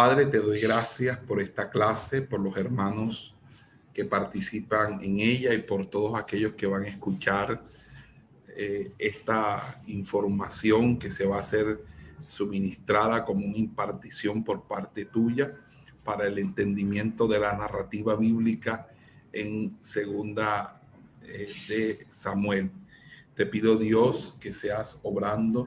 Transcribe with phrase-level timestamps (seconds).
[0.00, 3.34] Padre, te doy gracias por esta clase, por los hermanos
[3.92, 7.64] que participan en ella y por todos aquellos que van a escuchar
[8.56, 11.84] eh, esta información que se va a hacer
[12.28, 15.56] suministrada como una impartición por parte tuya
[16.04, 18.86] para el entendimiento de la narrativa bíblica
[19.32, 20.80] en segunda
[21.24, 22.70] eh, de Samuel.
[23.34, 25.66] Te pido Dios que seas obrando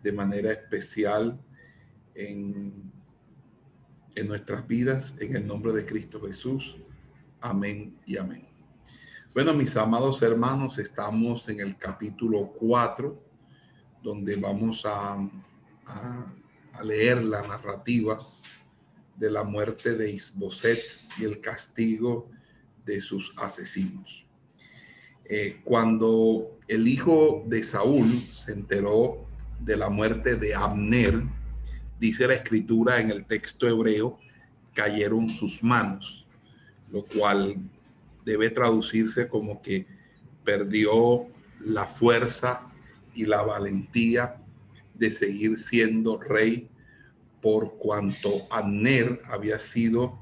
[0.00, 1.36] de manera especial
[2.14, 2.93] en,
[4.14, 6.76] en nuestras vidas, en el nombre de Cristo Jesús.
[7.40, 8.46] Amén y amén.
[9.34, 13.20] Bueno, mis amados hermanos, estamos en el capítulo 4,
[14.02, 15.14] donde vamos a,
[15.86, 18.18] a, leer la narrativa
[19.16, 20.80] de la muerte de Isboset
[21.18, 22.30] y el castigo
[22.84, 24.24] de sus asesinos.
[25.24, 29.26] Eh, cuando el hijo de Saúl se enteró
[29.60, 31.22] de la muerte de Abner,
[31.98, 34.18] dice la escritura en el texto hebreo,
[34.72, 36.26] cayeron sus manos,
[36.90, 37.56] lo cual
[38.24, 39.86] debe traducirse como que
[40.44, 41.26] perdió
[41.60, 42.62] la fuerza
[43.14, 44.36] y la valentía
[44.94, 46.68] de seguir siendo rey
[47.40, 50.18] por cuanto Abner había sido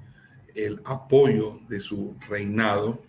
[0.55, 3.03] el apoyo de su reinado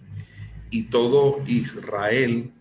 [0.69, 2.52] y todo Israel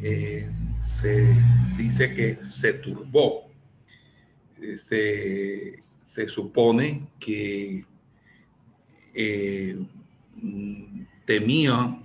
[0.00, 1.28] eh, se
[1.76, 3.51] dice que se turbó.
[4.62, 7.84] Eh, se, se supone que
[9.12, 9.86] eh,
[11.24, 12.00] temía,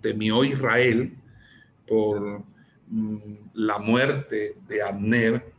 [0.00, 1.14] temió Israel
[1.86, 2.42] por
[2.86, 3.16] mm,
[3.54, 5.52] la muerte de Abner,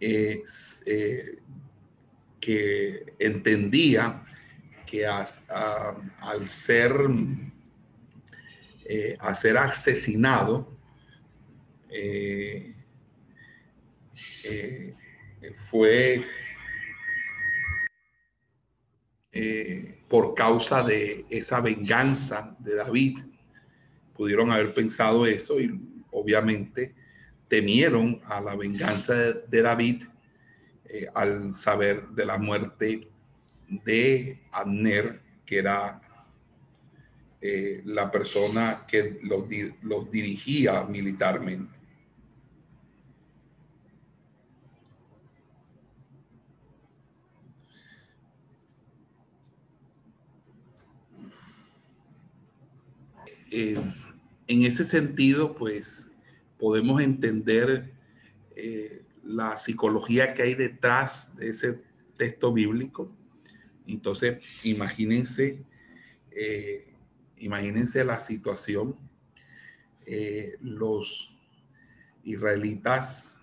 [0.00, 0.42] eh,
[2.40, 4.24] que entendía
[4.86, 6.92] que al ser,
[9.34, 10.76] ser asesinado,
[15.50, 16.24] fue
[19.32, 23.20] eh, por causa de esa venganza de David.
[24.14, 25.78] Pudieron haber pensado eso y
[26.10, 26.94] obviamente
[27.48, 30.04] temieron a la venganza de, David
[31.14, 33.08] al saber de la muerte
[33.68, 36.00] de Abner, que era
[37.40, 39.44] la persona que los,
[39.82, 41.81] los dirigía militarmente.
[53.54, 53.76] Eh,
[54.46, 56.10] en ese sentido, pues
[56.58, 57.92] podemos entender
[58.56, 61.82] eh, la psicología que hay detrás de ese
[62.16, 63.14] texto bíblico.
[63.86, 65.62] Entonces, imagínense,
[66.30, 66.94] eh,
[67.36, 68.96] imagínense la situación.
[70.60, 71.36] los
[72.24, 73.38] israelitas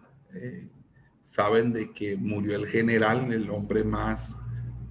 [1.24, 4.36] saben de que murió el general, el hombre más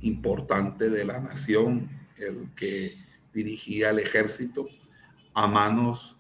[0.01, 2.97] importante de la nación, el que
[3.35, 4.69] dirigía el ejército
[5.39, 6.17] a manos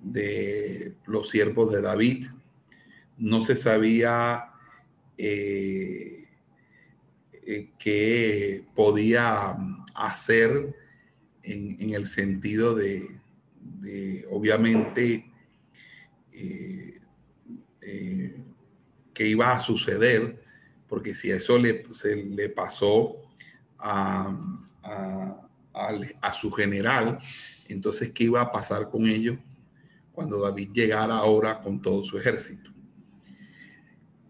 [0.00, 2.28] de los siervos de David.
[3.18, 4.46] No se sabía
[5.18, 6.26] eh,
[7.44, 9.58] eh, qué podía
[9.94, 10.74] hacer
[11.42, 13.20] en, el sentido de,
[14.30, 15.30] obviamente,
[16.32, 16.98] eh,
[19.12, 20.42] que iba a suceder,
[20.88, 21.58] porque si eso
[21.92, 23.16] se le pasó
[23.78, 24.34] a
[26.32, 27.18] su general,
[27.72, 29.38] entonces, ¿qué iba a pasar con ellos
[30.12, 32.70] cuando David llegara ahora con todo su ejército?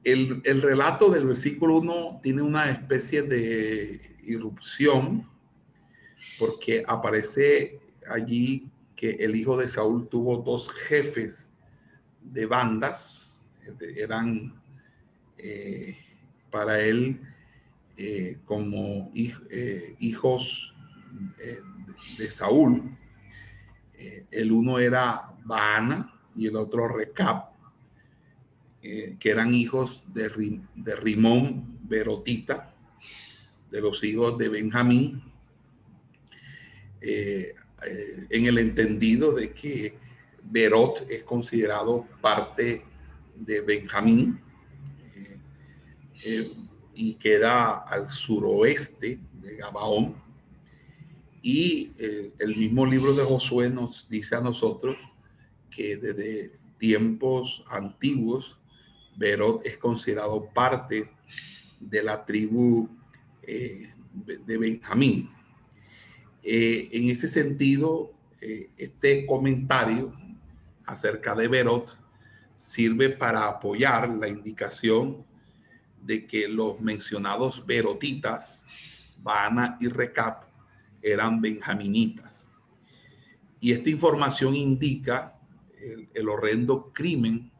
[0.04, 5.28] El, relato del versículo 1 tiene una especie de irrupción
[6.38, 7.78] porque aparece
[8.08, 11.50] allí que el hijo de Saúl tuvo dos jefes
[12.20, 13.44] de bandas,
[13.96, 14.60] eran
[15.38, 15.96] eh,
[16.50, 17.20] para él
[17.96, 20.74] eh, como eh, hijos
[22.18, 22.96] de Saúl,
[24.02, 27.52] eh, el uno era Baana y el otro Recap,
[28.82, 32.74] eh, que eran hijos de, de Rimón Berotita,
[33.70, 35.22] de los hijos de Benjamín,
[37.00, 37.54] eh,
[38.28, 39.96] en el entendido de que
[40.42, 42.84] Berot es considerado parte
[43.36, 44.40] de Benjamín.
[46.94, 50.14] y queda al suroeste de Gabaón.
[51.42, 54.96] Y eh, el mismo libro de Josué nos dice a nosotros
[55.70, 58.58] que desde tiempos antiguos,
[59.16, 61.10] Berot es considerado parte
[61.80, 62.88] de la tribu
[63.42, 63.92] eh,
[64.46, 65.30] de Benjamín.
[66.44, 68.12] Eh, en ese sentido,
[68.76, 70.12] este comentario
[70.84, 71.96] acerca de Berot
[72.56, 75.24] sirve para apoyar la indicación
[76.00, 78.64] de que los mencionados Berotitas,
[79.18, 80.51] Bana y Recap,
[81.02, 82.46] eran benjaminitas.
[83.60, 85.38] Y esta información indica
[86.14, 87.50] el, horrendo crimen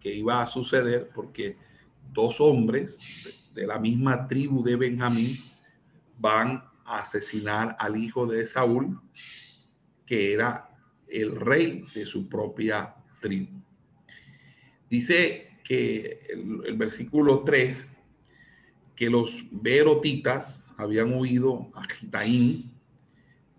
[0.00, 1.56] que iba a suceder porque
[2.12, 2.98] dos hombres
[3.54, 5.36] de, la misma tribu de Benjamín
[6.18, 9.00] van a asesinar al hijo de Saúl,
[10.06, 10.70] que era
[11.08, 13.60] el rey de su propia tribu.
[14.88, 17.88] Dice que el, versículo 3,
[18.94, 22.77] que los berotitas habían huido a Gitaín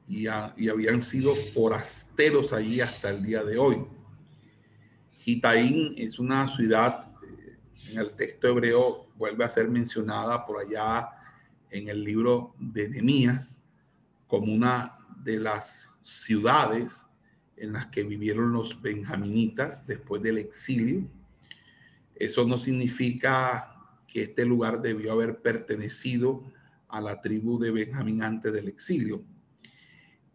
[0.09, 3.85] y, y habían sido forasteros allí hasta el día de hoy.
[5.19, 7.57] Gitaín es una ciudad, eh,
[7.91, 11.09] en el texto hebreo vuelve a ser mencionada por allá
[11.69, 13.63] en el libro de Nehemías
[14.27, 17.05] como una de las ciudades
[17.57, 21.03] en las que vivieron los benjaminitas después del exilio.
[22.15, 23.75] Eso no significa
[24.07, 26.43] que este lugar debió haber pertenecido
[26.87, 29.23] a la tribu de Benjamín antes del exilio,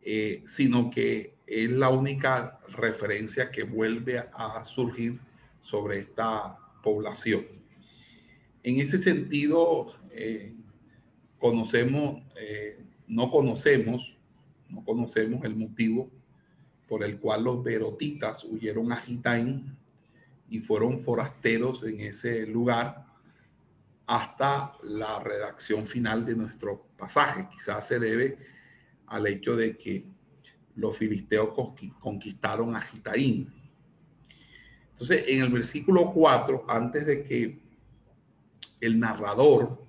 [0.04, 5.18] eh, sino que es la única referencia que vuelve a surgir
[5.60, 7.46] sobre esta población.
[8.62, 10.54] En ese sentido, eh,
[11.38, 14.14] conocemos, eh, no conocemos,
[14.68, 16.10] no conocemos el motivo
[16.88, 19.76] por el cual los berotitas huyeron a Gitaín
[20.50, 23.06] y fueron forasteros en ese lugar
[24.06, 27.48] hasta la redacción final de nuestro pasaje.
[27.50, 28.53] Quizás se debe
[29.06, 30.04] al hecho de que
[30.76, 31.50] los filisteos
[32.00, 33.52] conquistaron a Gitaín.
[34.92, 37.60] Entonces, en el versículo 4, antes de que
[38.80, 39.84] el narrador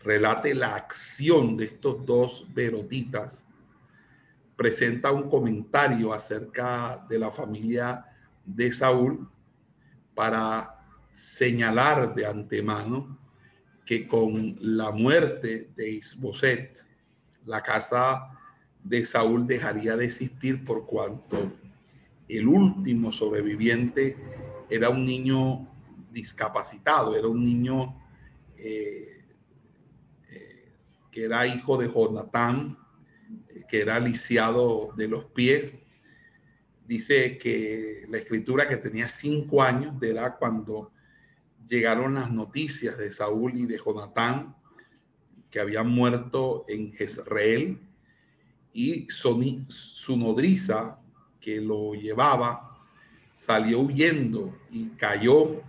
[0.00, 3.44] relate la acción de estos dos berotitas,
[4.56, 8.04] presenta un comentario acerca de la familia
[8.44, 9.28] de Saúl
[10.14, 13.18] para señalar de antemano
[13.86, 16.84] que con la muerte de Isboset,
[17.44, 18.38] la casa
[18.82, 21.52] de Saúl dejaría de existir por cuanto
[22.28, 24.16] el último sobreviviente
[24.68, 25.68] era un niño
[26.12, 28.00] discapacitado, era un niño
[28.56, 29.24] eh,
[30.30, 30.72] eh,
[31.10, 32.78] que era hijo de Jonatán,
[33.68, 35.82] que era lisiado de los pies.
[36.86, 40.92] Dice que la escritura que tenía cinco años de edad cuando
[41.66, 44.56] llegaron las noticias de Saúl y de Jonatán
[45.50, 47.78] que habían muerto en Jezreel
[48.72, 50.98] y su nodriza
[51.40, 52.78] que lo llevaba
[53.32, 55.62] salió huyendo y cayó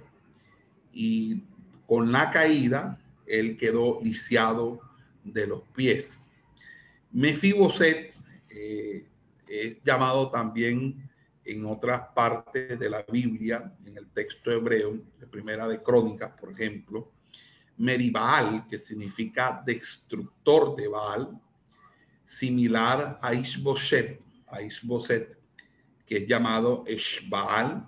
[0.94, 1.44] y
[1.88, 4.82] con la caída él quedó lisiado
[5.24, 6.20] de los pies.
[7.12, 8.14] Mefiboset
[8.50, 9.06] eh,
[9.48, 11.10] es llamado también
[11.44, 16.52] en otras partes de la Biblia, en el texto hebreo, de Primera de Crónicas, por
[16.52, 17.12] ejemplo,
[17.78, 21.42] Meribal, que significa destructor de Baal,
[22.24, 25.38] similar a Ishboset, a Ishboset,
[26.06, 27.88] que es llamado Eshbaal,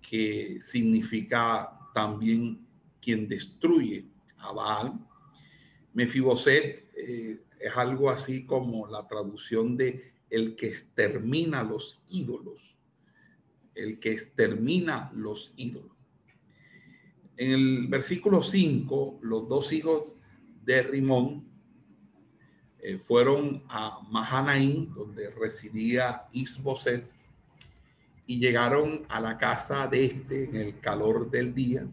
[0.00, 2.66] que significa también
[3.00, 4.06] quien destruye
[4.38, 4.98] a Baal.
[5.92, 12.76] Mefiboset eh, es algo así como la traducción de el que extermina los ídolos,
[13.74, 15.93] el que extermina los ídolos.
[17.36, 20.04] En el versículo 5, los dos hijos
[20.64, 21.44] de Rimón
[22.78, 27.10] eh, fueron a Mahanaín, donde residía Isboset,
[28.26, 31.86] y llegaron a la casa de este en el calor del día,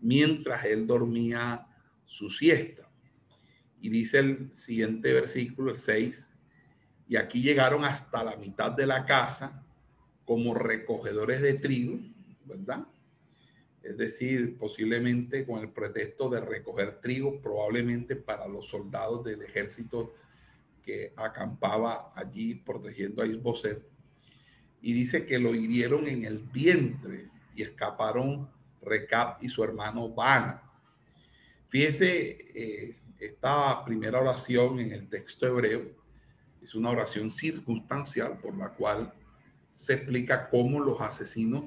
[0.00, 1.66] mientras él dormía
[2.04, 2.90] su siesta.
[3.80, 6.32] Y dice el siguiente versículo, el 6,
[7.08, 9.64] y aquí llegaron hasta la mitad de la casa
[10.24, 11.98] como recogedores de trigo,
[12.44, 12.86] ¿verdad?
[13.86, 20.12] Es decir, posiblemente con el pretexto de recoger trigo, probablemente para los soldados del ejército
[20.82, 23.80] que acampaba allí protegiendo a Isboset.
[24.82, 28.48] Y dice que lo hirieron en el vientre y escaparon
[28.82, 30.62] Recap y su hermano Bana.
[31.68, 35.92] Fíjese, eh, esta primera oración en el texto hebreo
[36.60, 39.12] es una oración circunstancial por la cual
[39.72, 41.64] se explica cómo los asesinos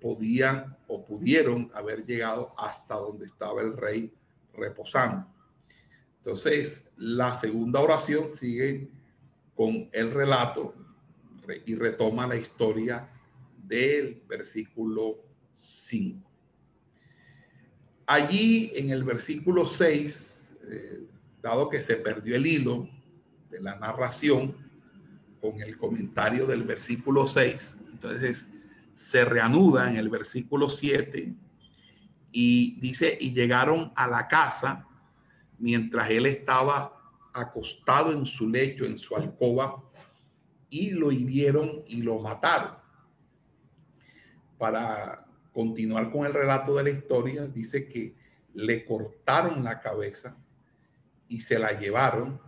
[0.00, 4.12] podían o pudieron haber llegado hasta donde estaba el rey
[4.54, 5.26] reposando.
[6.18, 8.90] Entonces, la segunda oración sigue
[9.54, 10.74] con el relato
[11.64, 13.08] y retoma la historia
[13.56, 15.16] del versículo
[15.52, 16.30] 5.
[18.06, 21.06] Allí en el versículo 6, eh,
[21.42, 22.88] dado que se perdió el hilo
[23.50, 24.56] de la narración
[25.40, 28.48] con el comentario del versículo 6, entonces
[28.98, 31.32] se reanuda en el versículo 7
[32.32, 34.88] y dice, y llegaron a la casa
[35.56, 37.00] mientras él estaba
[37.32, 39.84] acostado en su lecho, en su alcoba,
[40.68, 42.72] y lo hirieron y lo mataron.
[44.58, 48.16] Para continuar con el relato de la historia, dice que
[48.54, 50.36] le cortaron la cabeza
[51.28, 52.40] y se la llevaron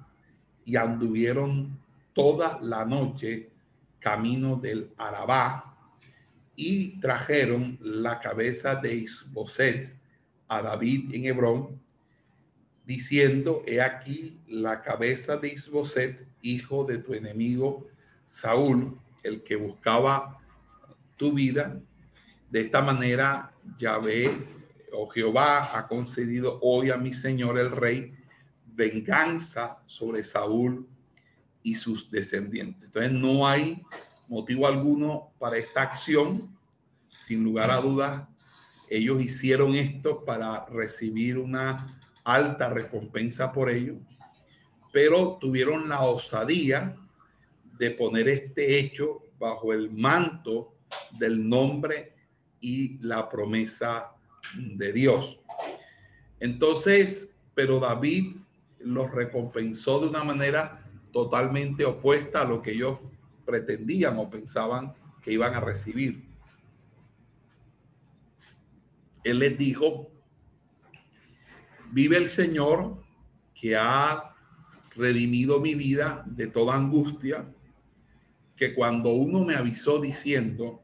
[0.65, 1.79] y anduvieron
[2.13, 3.53] toda la noche
[4.01, 5.70] camino del Arabá
[6.61, 9.97] y trajeron la cabeza de Isboset
[10.47, 11.81] a David en Hebrón
[12.85, 17.87] diciendo, he aquí la cabeza de Isboset, hijo de tu enemigo
[18.27, 20.39] Saúl, el que buscaba
[21.17, 21.81] tu vida.
[22.51, 24.31] De esta manera, Yahvé
[24.93, 28.13] o Jehová ha concedido hoy a mi Señor el Rey
[28.67, 30.87] venganza sobre Saúl
[31.63, 32.85] y sus descendientes.
[32.85, 33.83] Entonces no hay
[34.31, 36.57] motivo alguno para esta acción.
[37.19, 38.27] Sin lugar a dudas,
[38.89, 43.97] ellos hicieron esto para recibir una alta recompensa por ello,
[44.93, 46.97] pero tuvieron la osadía
[47.77, 50.75] de poner este hecho bajo el manto
[51.19, 52.15] del nombre
[52.61, 54.13] y la promesa
[54.55, 55.41] de Dios.
[56.39, 58.37] Entonces, pero David
[58.79, 62.99] los recompensó de una manera totalmente opuesta a lo que ellos
[63.51, 66.23] pretendían o pensaban que iban a recibir.
[69.25, 70.11] Él les dijo,
[71.93, 73.03] Vive el Señor
[73.53, 74.37] que ha
[74.95, 77.53] redimido mi vida de toda angustia,
[78.55, 80.81] que cuando uno me avisó diciendo,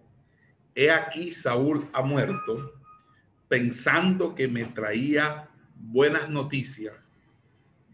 [0.75, 2.73] he aquí Saúl ha muerto,
[3.47, 6.95] pensando que me traía buenas noticias,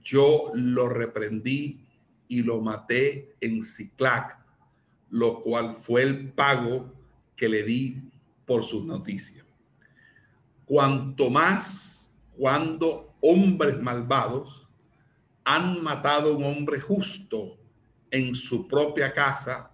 [0.02, 1.86] yo lo reprendí
[2.28, 4.41] y lo maté en Ciclac,
[5.12, 6.90] lo cual fue el pago
[7.36, 8.02] que le di
[8.46, 9.44] por sus noticias.
[10.64, 14.66] Cuanto más cuando hombres malvados
[15.44, 17.58] han matado a un hombre justo
[18.10, 19.70] en su propia casa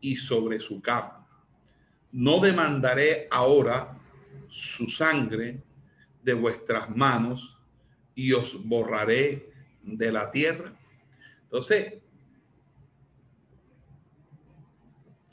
[0.00, 1.26] y sobre su cama.
[2.10, 3.98] No demandaré ahora
[4.48, 5.62] su sangre
[6.22, 7.58] de vuestras manos
[8.14, 9.52] y os borraré
[9.82, 10.72] de la tierra.
[11.42, 12.01] Entonces,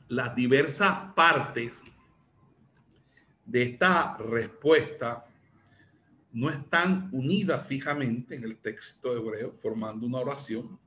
[0.09, 1.81] las diversas partes
[3.45, 5.25] de esta respuesta
[6.31, 10.79] no están unidas fijamente en el texto hebreo, formando una oración,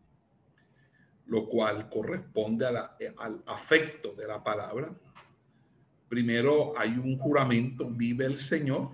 [1.27, 4.93] lo cual corresponde al afecto de la palabra.
[6.09, 8.91] Primero hay un juramento, vive el Señor.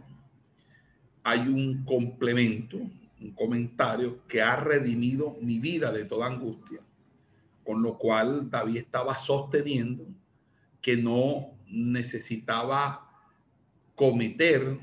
[1.22, 6.80] Hay un complemento, un comentario que ha redimido mi vida de toda angustia,
[7.68, 10.06] con lo cual David estaba sosteniendo
[10.80, 13.06] que no necesitaba
[13.94, 14.78] cometer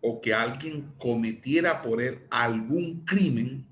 [0.00, 3.66] o que alguien cometiera por él algún crimen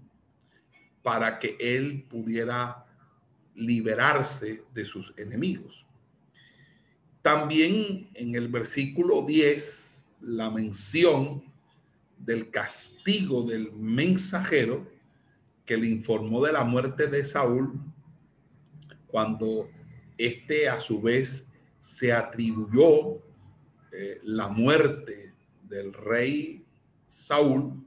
[1.00, 2.84] para que él pudiera
[3.54, 5.86] liberarse de sus enemigos.
[7.22, 11.44] También en el versículo 10, la mención
[12.18, 14.90] del castigo del mensajero
[15.64, 17.80] que le informó de la muerte de Saúl,
[19.06, 19.68] cuando
[20.18, 21.48] éste a su vez
[21.80, 23.22] se atribuyó
[23.92, 26.64] eh, la muerte del rey
[27.06, 27.86] Saúl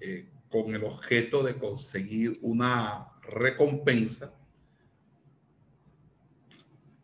[0.00, 4.34] eh, con el objeto de conseguir una recompensa.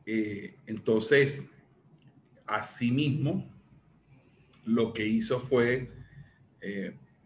[0.04, 1.48] Eh, entonces,
[2.46, 3.50] asimismo,
[4.64, 5.90] lo que hizo fue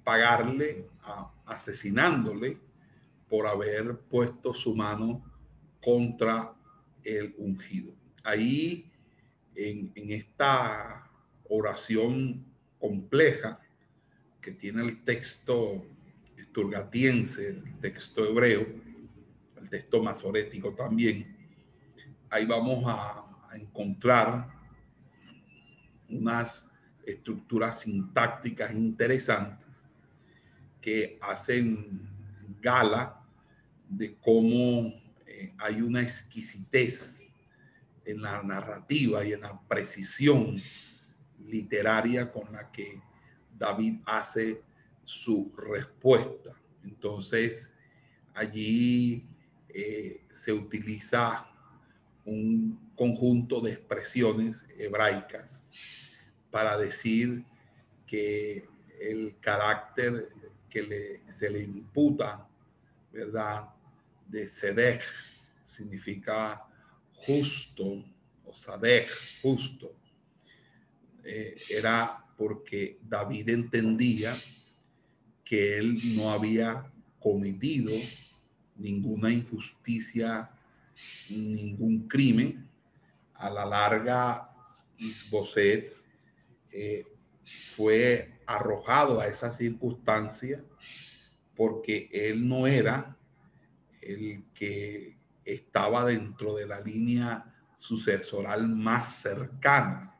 [0.02, 0.88] pagarle,
[1.44, 2.58] asesinándole
[3.28, 5.22] por haber puesto su mano
[5.86, 6.52] contra
[7.04, 7.94] el ungido.
[8.24, 8.90] Ahí,
[9.54, 11.08] en, esta
[11.48, 12.44] oración
[12.80, 13.60] compleja
[14.40, 15.86] que tiene el texto
[16.36, 18.66] esturgatiense, el texto hebreo,
[19.62, 21.36] el texto masorético también,
[22.30, 23.22] ahí vamos a,
[23.54, 24.50] encontrar
[26.10, 26.70] unas
[27.06, 29.66] estructuras sintácticas interesantes
[30.78, 32.06] que hacen
[32.60, 33.18] gala
[33.88, 35.05] de cómo
[35.58, 37.28] hay una exquisitez
[38.04, 40.60] en la narrativa y en la precisión
[41.44, 43.00] literaria con la que
[43.58, 44.62] David hace
[45.04, 46.52] su respuesta.
[46.84, 47.72] Entonces,
[48.34, 49.26] allí
[49.68, 51.48] eh, se utiliza
[52.24, 55.60] un conjunto de expresiones hebraicas
[56.50, 57.44] para decir
[58.06, 58.68] que
[59.00, 60.30] el carácter
[60.68, 62.48] que le, se le imputa,
[63.12, 63.68] ¿verdad?
[64.28, 65.02] De Sedek
[65.64, 66.62] significa
[67.12, 68.04] justo,
[68.44, 69.10] o Sadek,
[69.42, 69.94] justo.
[71.24, 74.36] Eh, era porque David entendía
[75.44, 77.92] que él no había cometido
[78.76, 80.50] ninguna injusticia,
[81.28, 82.68] ningún crimen.
[83.34, 84.50] A la larga,
[84.98, 85.94] Isboset
[86.70, 87.04] eh,
[87.74, 90.64] fue arrojado a esa circunstancia
[91.54, 93.15] porque él no era
[94.06, 100.14] el que estaba dentro de la línea sucesoral más cercana.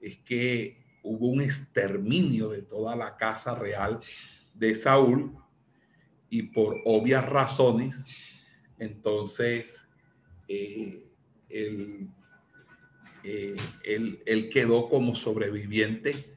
[0.00, 4.00] Es que hubo un exterminio de toda la casa real
[4.54, 5.36] de Saúl
[6.28, 8.06] y por obvias razones,
[8.78, 9.86] entonces
[10.48, 11.06] eh,
[11.48, 12.08] él,
[13.24, 16.36] eh, él, quedó como sobreviviente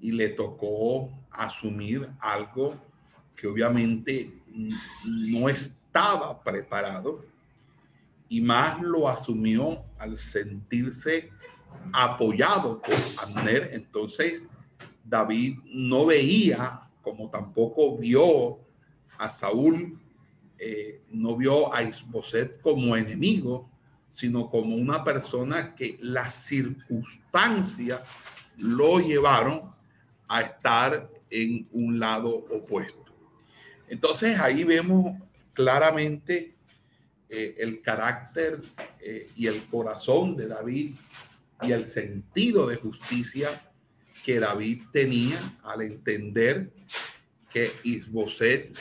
[0.00, 2.80] y le tocó asumir algo
[3.36, 4.32] que obviamente
[5.04, 5.48] no
[5.94, 7.24] estaba preparado
[8.28, 11.30] y más lo asumió al sentirse
[11.92, 13.70] apoyado por Abner.
[13.72, 14.48] Entonces
[15.04, 18.58] David no veía, como tampoco vio
[19.18, 19.96] a Saúl,
[20.58, 23.70] eh, no vio a Isboset como enemigo,
[24.10, 28.02] sino como una persona que las circunstancias
[28.56, 29.72] lo llevaron
[30.26, 33.14] a estar en un lado opuesto.
[33.88, 35.22] Entonces ahí vemos
[35.54, 36.54] claramente
[37.28, 38.60] eh, el carácter
[39.00, 40.94] eh, y el corazón de David
[41.62, 43.72] y el sentido de justicia
[44.24, 46.70] que David tenía al entender
[47.50, 48.76] que Isboset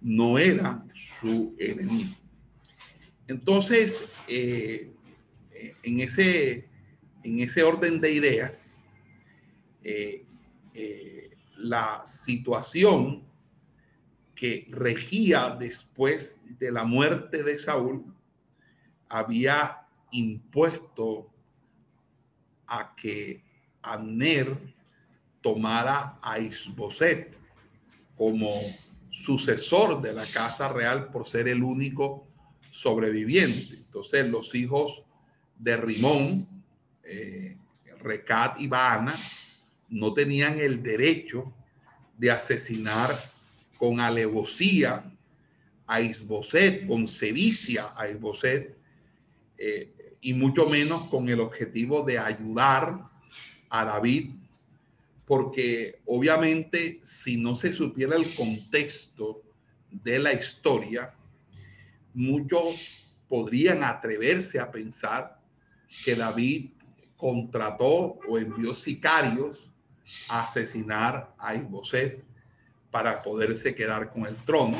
[0.00, 2.14] no era su enemigo.
[3.26, 4.92] Entonces, eh,
[5.82, 6.68] en, ese,
[7.22, 8.78] en ese orden de ideas,
[11.56, 13.29] la situación
[14.40, 18.06] que regía después de la muerte de Saúl
[19.06, 21.30] había impuesto
[22.66, 23.44] a que
[23.82, 24.56] Abner
[25.42, 27.36] tomara a Isboset
[28.16, 28.62] como
[29.10, 32.26] sucesor de la casa real por ser el único
[32.70, 33.74] sobreviviente.
[33.74, 35.02] Entonces los hijos
[35.58, 36.48] de Rimón,
[37.04, 37.58] eh,
[37.98, 39.16] Recat y Baana,
[39.90, 41.52] no tenían el derecho
[42.16, 43.38] de asesinar
[43.80, 45.10] con alevosía
[45.86, 48.76] a Isboset, con sevicia a Isboset,
[49.56, 53.08] eh, y mucho menos con el objetivo de ayudar
[53.70, 54.32] a David,
[55.24, 59.42] porque obviamente si no se supiera el contexto
[59.90, 61.14] de la historia,
[62.12, 65.40] muchos podrían atreverse a pensar
[66.04, 66.72] que David
[67.16, 69.70] contrató o envió sicarios
[70.28, 72.29] a asesinar a Isboset
[72.90, 74.78] para poderse quedar con el trono.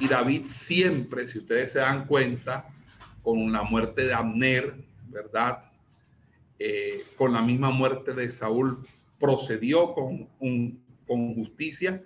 [0.00, 2.68] Y David siempre, si ustedes se dan cuenta,
[3.22, 4.74] con la muerte de Abner,
[5.08, 5.62] ¿verdad?
[6.58, 8.86] Eh, con la misma muerte de Saúl,
[9.18, 12.02] procedió con, un, con justicia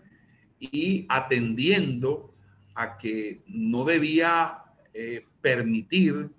[0.60, 2.34] y atendiendo
[2.74, 4.62] a que no debía
[4.94, 6.30] eh, permitir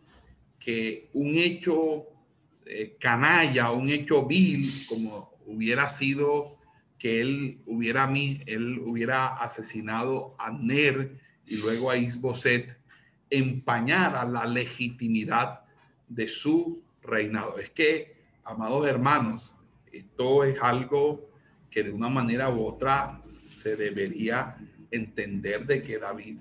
[0.59, 2.05] que un hecho
[2.65, 6.58] eh, canalla, un hecho vil, como hubiera sido
[6.99, 8.11] que él hubiera,
[8.45, 12.77] él hubiera asesinado a Ner y luego a Isboset,
[13.29, 15.61] empañara la legitimidad
[16.07, 17.57] de su reinado.
[17.57, 19.55] Es que, amados hermanos,
[19.91, 21.29] esto es algo
[21.71, 24.57] que de una manera u otra se debería
[24.91, 26.39] entender de que David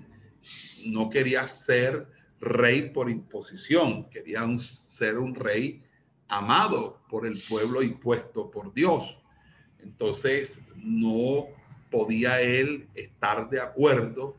[0.85, 2.07] no quería ser
[2.39, 5.83] rey por imposición, quería ser un rey
[6.27, 9.18] amado por el pueblo y puesto por Dios.
[9.81, 11.47] Entonces no
[11.89, 14.37] podía él estar de acuerdo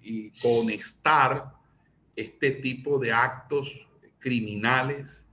[0.00, 1.52] y conectar
[2.16, 3.78] este tipo de actos
[4.18, 5.26] criminales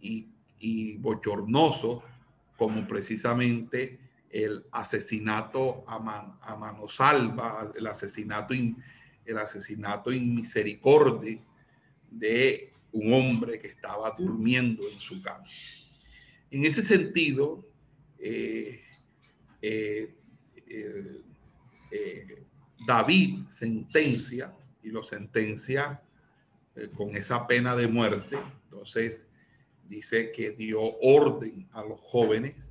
[0.00, 2.02] y, y bochornosos
[2.56, 3.98] como precisamente
[4.30, 8.54] el asesinato a, a mano salva, el asesinato,
[9.24, 11.38] el asesinato inmisericordia
[12.10, 15.44] de un hombre que estaba durmiendo en su cama.
[16.50, 17.64] En ese sentido,
[22.86, 26.02] David sentencia y lo sentencia
[26.96, 28.38] con esa pena de muerte.
[28.64, 29.26] Entonces,
[29.88, 32.70] dice que dio orden a los jóvenes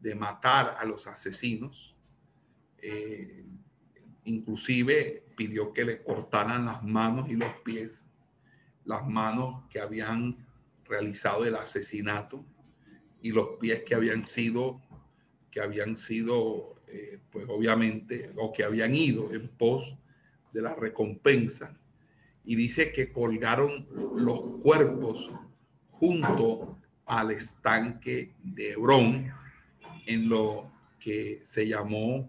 [0.00, 1.96] de matar a los asesinos.
[2.78, 3.44] Eh,
[4.24, 8.06] inclusive pidió que le cortaran las manos y los pies,
[8.84, 10.46] las manos que habían
[10.84, 12.44] realizado el asesinato
[13.24, 14.82] y los pies que habían sido,
[15.50, 19.96] que habían sido, eh, pues obviamente, o que habían ido en pos
[20.52, 21.74] de la recompensa.
[22.44, 25.30] Y dice que colgaron los cuerpos
[25.92, 29.32] junto al estanque de Hebrón,
[30.04, 32.28] en lo que se llamó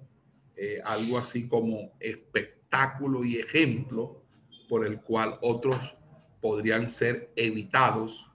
[0.56, 4.22] eh, algo así como espectáculo y ejemplo
[4.70, 5.94] por el cual otros
[6.40, 8.26] podrían ser evitados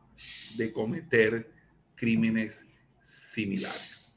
[0.59, 1.59] de cometer
[2.01, 2.67] crímenes
[3.03, 4.09] similares.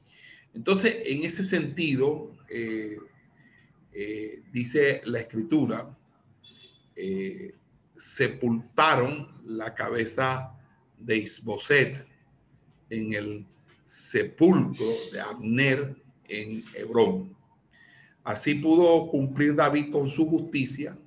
[0.53, 2.97] Entonces, en ese sentido, eh,
[3.91, 5.97] eh, dice la escritura,
[7.97, 10.55] sepultaron la cabeza
[10.97, 12.07] de Isboset
[12.89, 13.45] en el
[13.85, 15.95] sepulcro de Abner
[16.29, 17.35] en Hebrón.
[18.23, 20.97] Así pudo cumplir David con su justicia,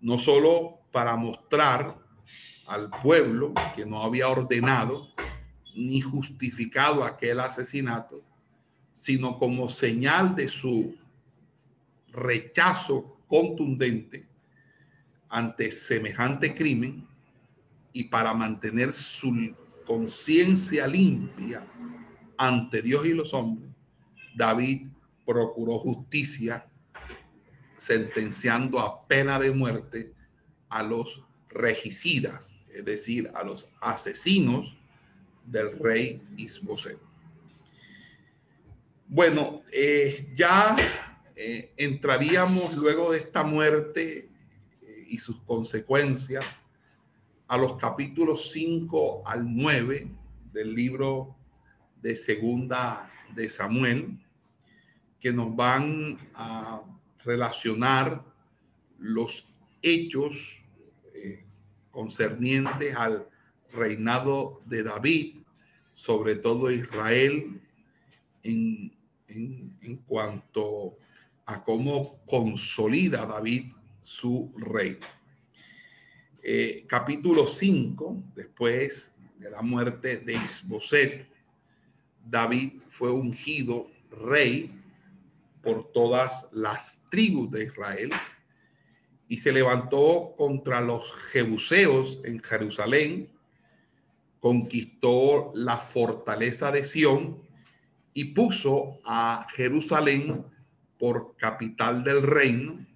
[0.00, 1.98] no solo para mostrar
[2.66, 5.08] al pueblo que no había ordenado
[5.76, 8.22] ni justificado aquel asesinato,
[8.94, 10.96] sino como señal de su
[12.08, 14.26] rechazo contundente
[15.28, 17.06] ante semejante crimen
[17.92, 19.54] y para mantener su
[19.86, 21.66] conciencia limpia
[22.38, 23.70] ante Dios y los hombres,
[24.34, 24.88] David
[25.24, 26.66] procuró justicia,
[27.76, 30.14] sentenciando a pena de muerte
[30.68, 34.76] a los regicidas, es decir, a los asesinos
[35.46, 36.98] del rey Isboset.
[39.08, 40.76] Bueno, eh, ya
[41.36, 44.28] eh, entraríamos luego de esta muerte
[44.82, 46.44] eh, y sus consecuencias
[47.46, 50.10] a los capítulos 5 al 9
[50.52, 51.36] del libro
[52.02, 54.18] de segunda de Samuel
[55.20, 56.82] que nos van a
[57.24, 58.24] relacionar
[58.98, 59.48] los
[59.82, 60.58] hechos
[61.90, 63.26] concernientes al
[63.72, 65.36] reinado de David,
[65.90, 67.60] sobre todo Israel,
[68.42, 68.96] en,
[69.28, 70.98] en cuanto
[71.46, 75.06] a cómo consolida David su reino.
[76.42, 81.28] Eh, capítulo 5, después de la muerte de Isboset,
[82.24, 84.72] David fue ungido rey
[85.60, 88.10] por todas las tribus de Israel
[89.26, 93.28] y se levantó contra los jebuseos en Jerusalén,
[94.40, 97.42] conquistó la fortaleza de Sión
[98.14, 100.44] y puso a Jerusalén
[100.98, 102.86] por capital del reino,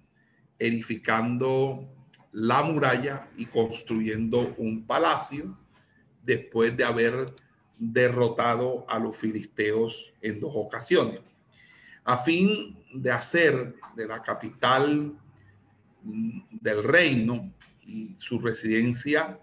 [0.57, 1.87] edificando
[2.31, 5.57] la muralla y construyendo un palacio
[6.23, 7.35] después de haber
[7.77, 11.19] derrotado a los filisteos en dos ocasiones.
[12.03, 15.13] A fin de hacer de la capital
[16.03, 17.51] mm, del reino
[17.85, 19.39] y su residencia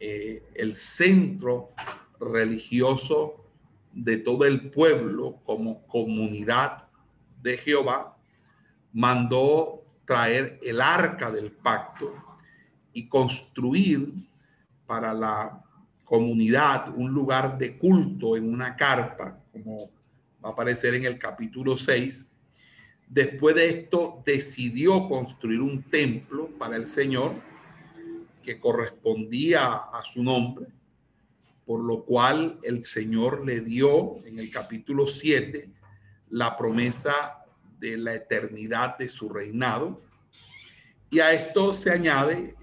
[0.00, 1.72] eh, el centro
[2.18, 3.44] religioso
[3.92, 6.84] de todo el pueblo como comunidad
[7.42, 8.16] de Jehová,
[8.92, 12.14] mandó traer el arca del pacto
[12.92, 14.12] y construir
[14.86, 15.62] para la
[16.04, 19.90] comunidad un lugar de culto en una carpa, como
[20.44, 22.26] va a aparecer en el capítulo 6.
[23.06, 27.49] Después de esto decidió construir un templo para el Señor
[28.42, 30.66] que correspondía a su nombre,
[31.64, 35.70] por lo cual el Señor le dio en el capítulo 7
[36.30, 37.44] la promesa
[37.78, 40.02] de la eternidad de su reinado.
[41.10, 42.54] Y a esto se añade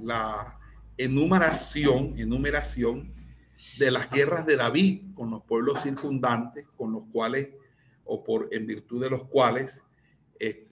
[0.00, 0.58] la
[0.96, 3.12] enumeración, enumeración
[3.78, 7.48] de las guerras de David con los pueblos circundantes, con los cuales,
[8.04, 9.82] o por en virtud de los cuales,
[10.38, 10.68] eh,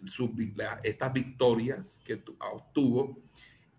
[0.82, 3.18] estas victorias que obtuvo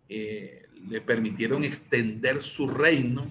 [0.10, 3.28] eh, le permitieron extender su reino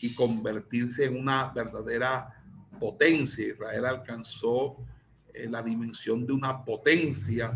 [0.00, 2.42] y convertirse en una verdadera
[2.78, 3.46] potencia.
[3.46, 4.76] Israel alcanzó
[5.32, 7.52] eh, la dimensión de una potencia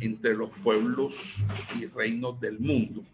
[0.00, 1.36] entre los pueblos
[1.78, 3.04] y reinos del mundo.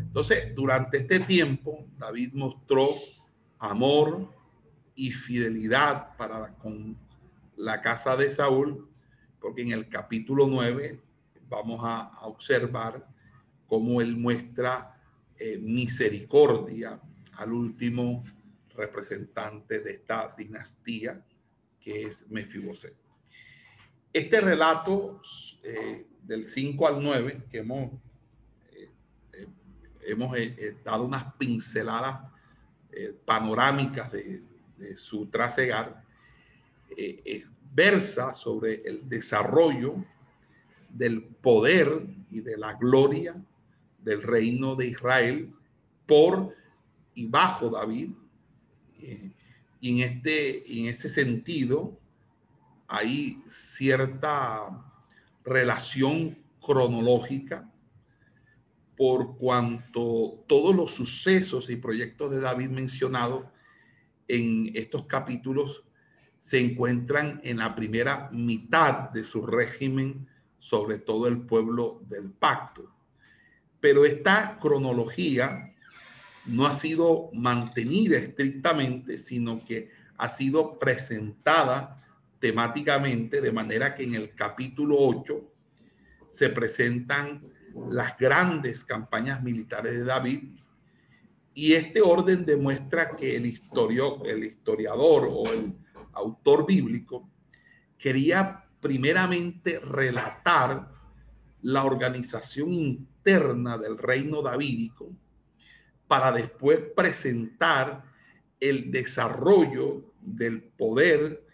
[0.00, 2.88] Entonces, durante este tiempo, David mostró
[3.58, 4.28] amor
[4.94, 6.96] y fidelidad para con
[7.56, 8.88] la casa de Saúl,
[9.40, 11.00] porque en el capítulo 9
[11.48, 13.06] vamos a, observar
[13.70, 15.00] cómo él muestra
[15.38, 17.00] eh, misericordia
[17.34, 18.24] al último
[18.74, 21.24] representante de esta dinastía,
[21.80, 22.96] que es Mefiboset.
[24.12, 25.22] Este relato
[25.62, 27.92] eh, del 5 al 9 que hemos
[30.02, 30.36] hemos
[30.82, 32.28] dado unas pinceladas
[33.24, 34.42] panorámicas de,
[34.96, 36.02] su trasegar,
[37.72, 40.04] versa sobre el desarrollo
[40.88, 43.36] del poder y de la gloria
[44.02, 45.52] del reino de Israel
[46.06, 46.54] por
[47.14, 48.10] y bajo David.
[49.00, 49.32] Eh,
[49.80, 51.98] y en este, en este sentido
[52.86, 54.84] hay cierta
[55.44, 57.70] relación cronológica
[58.96, 63.46] por cuanto todos los sucesos y proyectos de David mencionados
[64.28, 65.84] en estos capítulos
[66.38, 70.26] se encuentran en la primera mitad de su régimen
[70.58, 72.90] sobre todo el pueblo del pacto.
[73.80, 75.74] Pero esta cronología
[76.46, 82.04] no ha sido mantenida estrictamente, sino que ha sido presentada
[82.38, 85.52] temáticamente, de manera que en el capítulo 8
[86.28, 87.42] se presentan
[87.90, 90.42] las grandes campañas militares de David.
[91.54, 95.74] Y este orden demuestra que el, el historiador o el
[96.12, 97.28] autor bíblico
[97.98, 100.90] quería primeramente relatar
[101.62, 105.10] la organización del reino davídico
[106.06, 108.04] para después presentar
[108.58, 111.44] el desarrollo del poder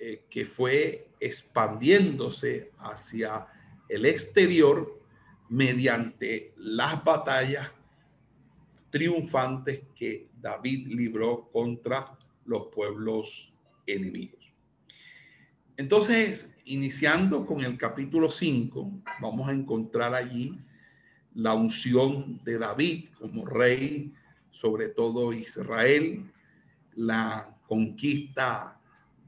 [0.00, 3.46] eh, que fue expandiéndose hacia
[3.88, 5.00] el exterior
[5.48, 7.70] mediante las batallas
[8.90, 13.52] triunfantes que David libró contra los pueblos
[13.86, 14.52] enemigos.
[15.76, 20.58] Entonces, iniciando con el capítulo 5, vamos a encontrar allí
[21.34, 24.12] la unción de David como rey
[24.52, 26.30] sobre todo Israel,
[26.94, 28.78] la conquista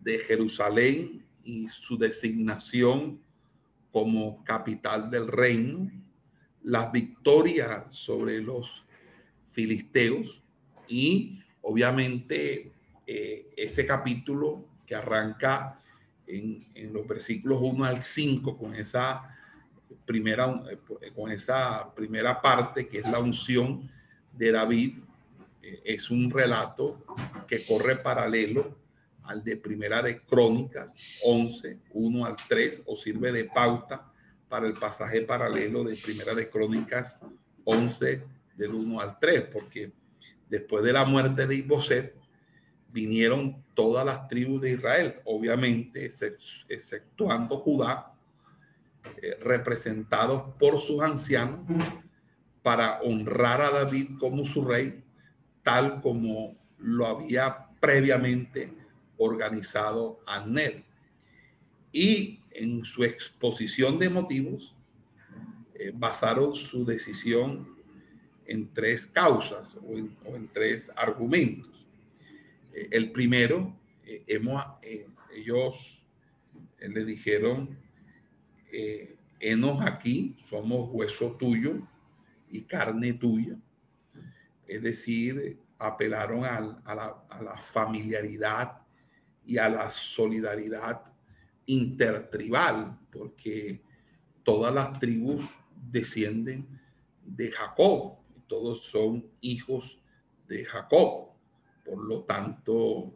[0.01, 3.21] de Jerusalén y su designación
[3.91, 5.91] como capital del reino,
[6.63, 8.85] las victorias sobre los
[9.53, 10.43] filisteos
[10.89, 12.73] y obviamente
[13.07, 15.81] eh, ese capítulo que arranca
[16.27, 19.37] en, los versículos 1 al 5 con esa
[20.05, 20.63] primera
[21.15, 23.91] con esa primera parte que es la unción
[24.33, 24.99] de David
[25.63, 27.05] eh, es un relato
[27.47, 28.77] que corre paralelo
[29.25, 34.13] al de Primera de Crónicas 11, 1 al 3, o sirve de pauta
[34.49, 37.19] para el pasaje paralelo de Primera de Crónicas
[37.65, 38.23] 11,
[38.55, 39.93] del 1 al 3, porque
[40.49, 42.15] después de la muerte de Iboset,
[42.93, 46.09] vinieron todas las tribus de Israel, obviamente,
[46.69, 48.14] exceptuando Judá,
[49.21, 51.61] eh, representados por sus ancianos,
[52.63, 55.05] para honrar a David como su rey,
[55.63, 58.73] tal como lo había previamente
[59.19, 60.83] organizado Anel.
[61.93, 64.75] Y en su exposición de motivos,
[65.75, 67.77] eh, basaron su decisión
[68.47, 71.87] en tres causas o en tres argumentos.
[72.73, 76.03] Eh, el primero, ellos
[76.79, 77.84] le dijeron,
[79.41, 81.87] enos aquí, somos hueso tuyo
[82.51, 83.57] y carne tuya.
[84.67, 86.61] Es decir, apelaron a,
[86.95, 88.81] la, a la familiaridad
[89.47, 91.03] y a la solidaridad
[91.67, 93.83] intertribal, porque
[94.43, 95.45] todas las tribus
[95.91, 96.67] descienden
[97.25, 99.99] de Jacob, todos son hijos
[100.49, 101.31] de Jacob.
[101.85, 103.13] Por lo tanto,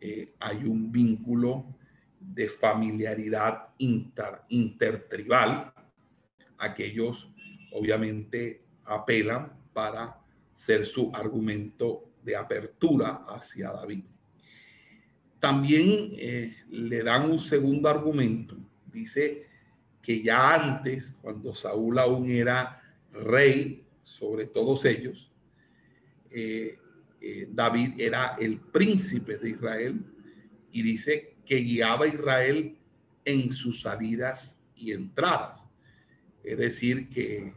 [0.00, 1.64] eh, hay un vínculo
[2.34, 5.72] de familiaridad inter, intertribal.
[6.58, 7.28] Aquellos
[7.72, 10.18] obviamente apelan para
[10.54, 14.04] ser su argumento de apertura hacia David.
[15.38, 18.56] También eh, le dan un segundo argumento.
[18.86, 19.46] Dice
[20.02, 25.30] que ya antes, cuando Saúl aún era rey sobre todos ellos,
[26.30, 26.78] eh,
[27.20, 30.00] eh, David era el príncipe de Israel
[30.72, 32.76] y dice que guiaba a Israel
[33.24, 35.62] en sus salidas y entradas.
[36.44, 37.54] Es decir, que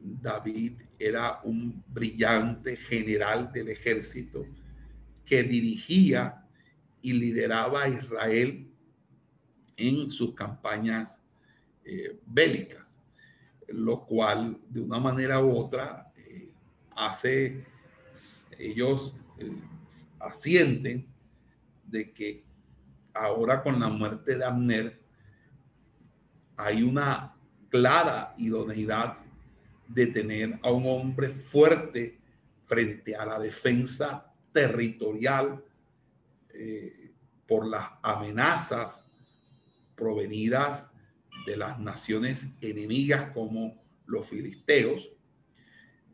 [0.00, 4.46] David era un brillante general del ejército
[5.24, 6.46] que dirigía
[7.00, 8.70] y lideraba a Israel
[9.76, 11.20] en sus campañas
[11.84, 13.00] eh, bélicas,
[13.66, 16.48] lo cual de una manera u otra eh,
[16.94, 17.64] hace
[18.56, 19.50] ellos eh,
[20.20, 21.08] asienten
[21.88, 22.51] de que
[23.14, 25.00] ahora con la muerte de Abner
[26.56, 27.34] hay una
[27.68, 29.18] clara idoneidad
[29.88, 32.18] de tener a un hombre fuerte
[32.64, 35.62] frente a la defensa territorial
[36.54, 37.12] eh,
[37.46, 39.00] por las amenazas
[39.94, 40.90] provenidas
[41.46, 45.08] de las naciones enemigas como los filisteos.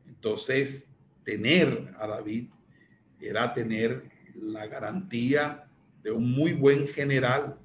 [0.07, 0.89] Entonces,
[1.25, 2.49] tener a David
[3.21, 5.68] era tener la garantía
[6.11, 7.59] un muy buen general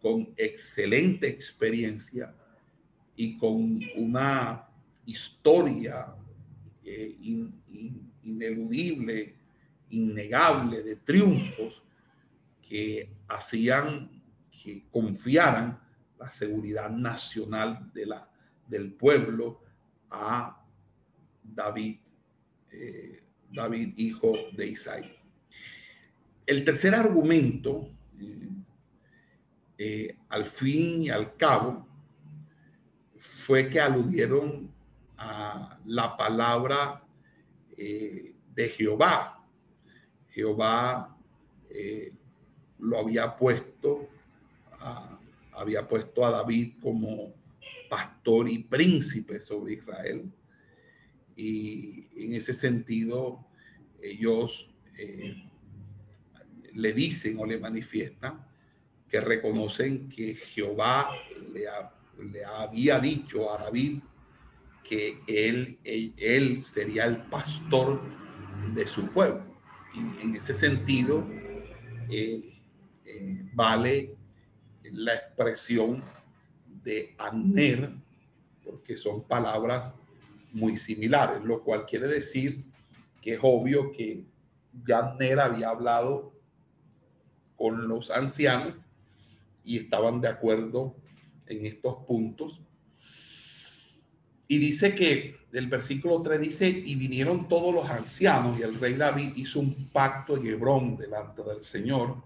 [0.00, 2.34] con excelente experiencia
[3.16, 4.66] y con una
[5.04, 6.14] historia
[6.84, 7.16] eh,
[8.22, 9.34] ineludible,
[9.90, 11.82] innegable de triunfos
[12.66, 14.22] que hacían
[14.62, 15.78] que confiaran
[16.18, 18.30] la seguridad nacional de la,
[18.66, 19.60] del pueblo
[20.10, 20.64] a
[21.42, 21.96] David,
[22.70, 25.19] eh, David hijo de Isaí.
[26.50, 28.48] El tercer argumento, eh,
[29.78, 31.86] eh, al fin y al cabo,
[33.16, 34.68] fue que aludieron
[35.16, 37.04] a la palabra
[37.76, 39.46] eh, de Jehová.
[40.30, 41.16] Jehová
[42.80, 44.08] lo había puesto,
[45.52, 47.32] había puesto a David como
[47.88, 50.28] pastor y príncipe sobre Israel.
[51.36, 53.38] Y en ese sentido,
[54.02, 54.68] ellos
[56.74, 58.44] le dicen o le manifiestan
[59.10, 61.10] que reconocen que Jehová
[61.52, 64.00] le, había dicho a David
[64.84, 68.00] que él, él, sería el pastor
[68.74, 69.44] de su pueblo.
[69.94, 71.26] Y en ese sentido,
[72.08, 72.60] eh,
[73.04, 74.14] eh, vale
[74.84, 76.02] la expresión
[76.82, 77.92] de Aner,
[78.64, 79.92] porque son palabras
[80.52, 82.64] muy similares, lo cual quiere decir
[83.20, 84.24] que es obvio que
[84.86, 86.32] ya Aner había hablado
[87.60, 88.74] con los ancianos
[89.62, 90.96] y estaban de acuerdo
[91.46, 92.58] en estos puntos.
[94.48, 98.94] Y dice que el versículo 3 dice, y vinieron todos los ancianos y el rey
[98.94, 102.22] David hizo un pacto en Hebrón delante del Señor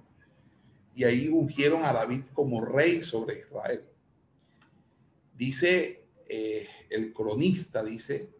[0.94, 3.82] y ahí ungieron a David como rey sobre Israel.
[5.36, 8.30] Dice eh, el cronista, dice,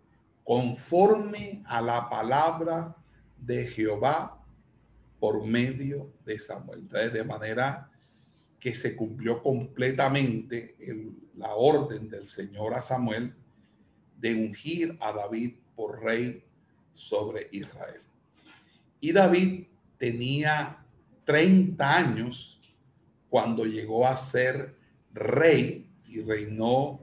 [0.45, 2.95] conforme a la palabra
[3.37, 4.44] de Jehová
[5.25, 6.87] por medio de Samuel.
[6.87, 7.91] De manera
[8.61, 10.77] que se cumplió completamente
[11.35, 13.33] la orden del Señor a Samuel
[14.19, 16.45] de ungir a David por rey
[16.93, 18.03] sobre Israel.
[19.01, 19.65] Y David
[19.97, 20.85] tenía
[21.25, 22.61] 30 años
[23.31, 24.77] cuando llegó a ser
[25.15, 27.01] rey y reinó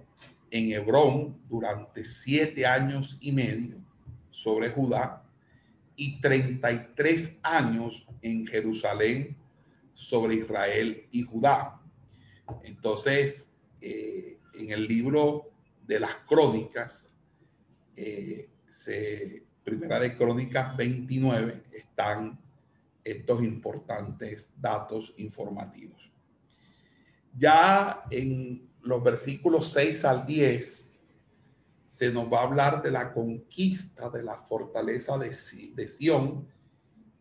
[0.52, 3.78] en Hebrón durante siete años y medio
[4.30, 5.21] sobre Judá
[6.02, 9.38] y 33 años en Jerusalén
[9.94, 11.80] sobre Israel y Judá.
[12.64, 15.52] Entonces, eh, en el libro
[15.86, 17.08] de las crónicas,
[17.96, 22.40] eh, se, primera de crónicas 29, están
[23.04, 26.12] estos importantes datos informativos.
[27.38, 30.91] Ya en los versículos 6 al 10,
[31.92, 36.48] se nos va a hablar de la conquista de la fortaleza de, Sión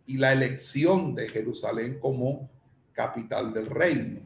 [0.07, 2.49] y la elección de Jerusalén como
[2.93, 4.21] capital del reino.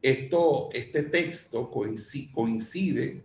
[0.00, 3.22] Esto, este texto coincide, coincide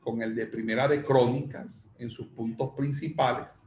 [0.00, 3.64] con el de Primera de Crónicas en sus puntos principales,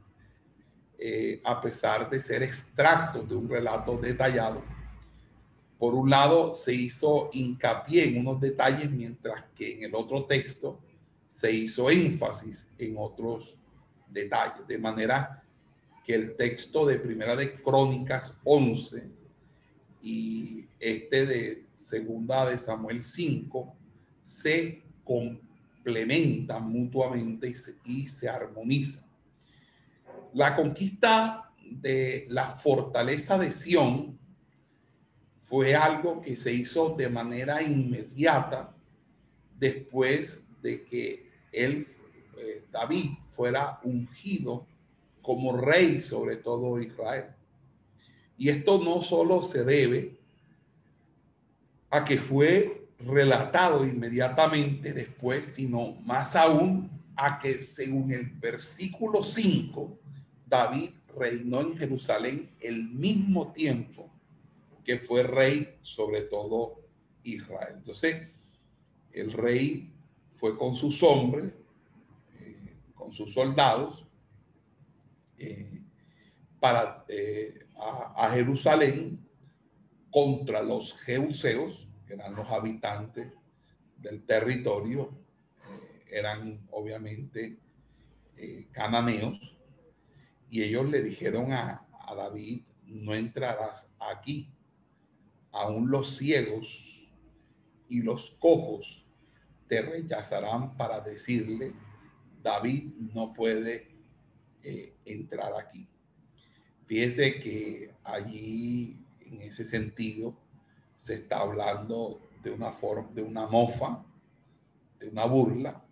[0.98, 4.62] eh, a pesar de ser extractos de un relato detallado.
[5.78, 10.78] Por un lado, se hizo hincapié en unos detalles, mientras que en el otro texto
[11.32, 13.56] se hizo énfasis en otros
[14.06, 15.42] detalles, de manera
[16.04, 19.08] que el texto de Primera de Crónicas 11
[20.02, 23.74] y este de Segunda de Samuel 5
[24.20, 29.06] se complementan mutuamente y se, y se armonizan.
[30.34, 34.18] La conquista de la fortaleza de Sión
[35.40, 38.76] fue algo que se hizo de manera inmediata
[39.58, 41.86] después de que él,
[42.38, 44.66] eh, David, fuera ungido
[45.20, 47.26] como rey sobre todo Israel.
[48.38, 50.18] Y esto no solo se debe
[51.90, 59.98] a que fue relatado inmediatamente después, sino más aún a que según el versículo 5,
[60.46, 64.10] David reinó en Jerusalén el mismo tiempo
[64.84, 66.80] que fue rey sobre todo
[67.22, 67.74] Israel.
[67.76, 68.28] Entonces,
[69.12, 69.92] el rey
[70.42, 71.52] fue con sus hombres,
[72.40, 74.04] eh, con sus soldados,
[75.38, 75.84] eh,
[76.58, 79.24] para, eh, a, Jerusalén
[80.10, 83.32] contra los jeuseos, que eran los habitantes
[83.98, 85.16] del territorio,
[86.10, 87.58] eran obviamente
[88.72, 89.38] cananeos,
[90.50, 94.50] y ellos le dijeron a, a David, no entrarás aquí,
[95.52, 97.08] aún los ciegos
[97.88, 99.01] y los cojos
[99.72, 101.72] te rechazarán para decirle,
[102.42, 103.88] David no puede
[104.62, 105.88] eh, entrar aquí.
[106.84, 110.36] Fíjese que allí, en ese sentido,
[110.96, 114.04] se está hablando de una forma, de una mofa,
[115.00, 115.82] de una burla,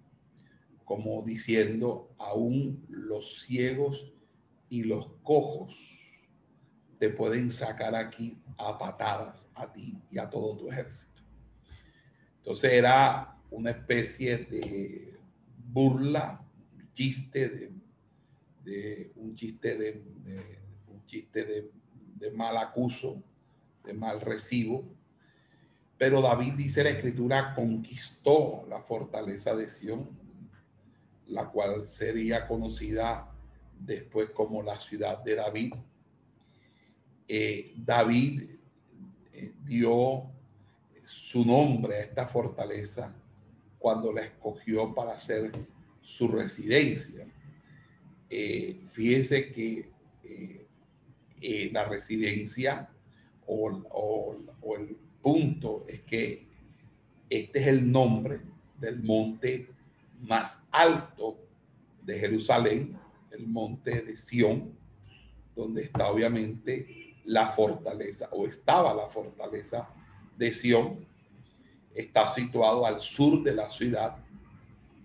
[0.84, 4.12] como diciendo, aún los ciegos
[4.68, 5.74] y los cojos
[6.98, 11.22] te pueden sacar aquí a patadas a ti y a todo tu ejército.
[12.36, 15.18] Entonces era una especie de
[15.72, 16.44] burla,
[16.94, 17.72] chiste,
[18.64, 20.02] de, un chiste de,
[20.88, 21.70] un chiste de,
[22.16, 23.22] de mal acuso,
[23.84, 24.84] de mal recibo.
[25.98, 30.08] Pero David dice la escritura conquistó la fortaleza de Sión,
[31.26, 33.30] la cual sería conocida
[33.78, 35.74] después como la ciudad de David.
[37.28, 38.50] Eh, David
[39.32, 40.30] eh, dio
[41.04, 43.14] su nombre a esta fortaleza
[43.80, 45.50] cuando la escogió para ser
[46.00, 47.26] su residencia.
[48.28, 49.90] Eh, fíjese que
[51.72, 52.88] la residencia
[53.46, 54.36] o,
[54.78, 56.46] el punto es que
[57.28, 58.40] este es el nombre
[58.78, 59.68] del monte
[60.20, 61.38] más alto
[62.02, 62.96] de Jerusalén,
[63.30, 64.72] el monte de Sión,
[65.54, 69.88] donde está obviamente la fortaleza, o estaba la fortaleza
[70.36, 71.06] de Sión.
[71.94, 74.16] Está situado al sur de la ciudad,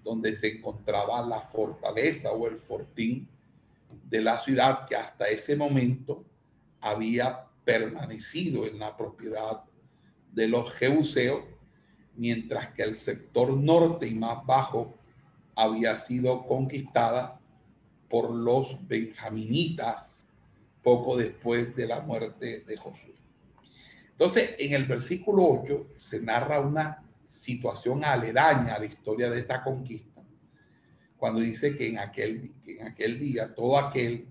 [0.04, 3.28] donde se encontraba la fortaleza o el fortín
[4.04, 6.24] de la ciudad que hasta ese momento
[6.80, 9.64] había permanecido en la propiedad
[10.32, 11.44] de los jebuseos,
[12.16, 14.96] mientras que el sector norte y más bajo
[15.56, 17.40] había sido conquistada
[18.10, 20.26] por los benjaminitas
[20.84, 23.16] poco después de la muerte de Josué.
[24.16, 29.64] Entonces, en el versículo 8 se narra una situación aledaña a la historia de esta
[29.64, 30.22] conquista,
[31.18, 34.28] cuando dice que en aquel, que en aquel día todo aquel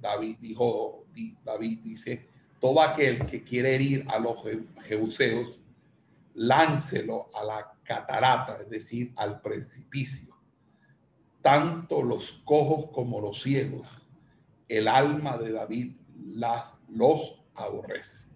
[0.00, 1.06] David dijo,
[1.44, 2.26] David dice,
[2.58, 4.42] todo aquel que quiere herir a los
[4.84, 5.58] jebuseos,
[6.34, 10.34] láncelo a la catarata, es decir, al precipicio.
[11.42, 13.88] Tanto los cojos como los ciegos,
[14.68, 15.96] el alma de David
[16.34, 18.26] las, los aborrece.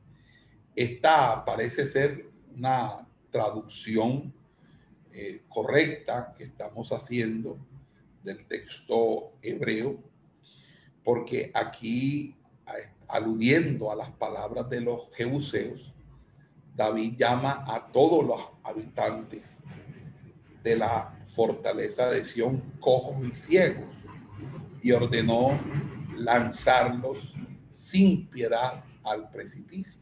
[0.75, 4.33] Esta parece ser una traducción
[5.13, 7.59] eh, correcta que estamos haciendo
[8.23, 9.99] del texto hebreo
[11.05, 12.35] porque aquí,
[13.07, 15.93] aludiendo a las palabras de los jebuseos,
[16.75, 19.59] David llama a todos los habitantes
[20.63, 23.95] de la fortaleza de Sión cojos y ciegos
[24.83, 25.61] y ordenó
[26.17, 27.34] lanzarlos
[27.75, 30.01] sin piedad al precipicio.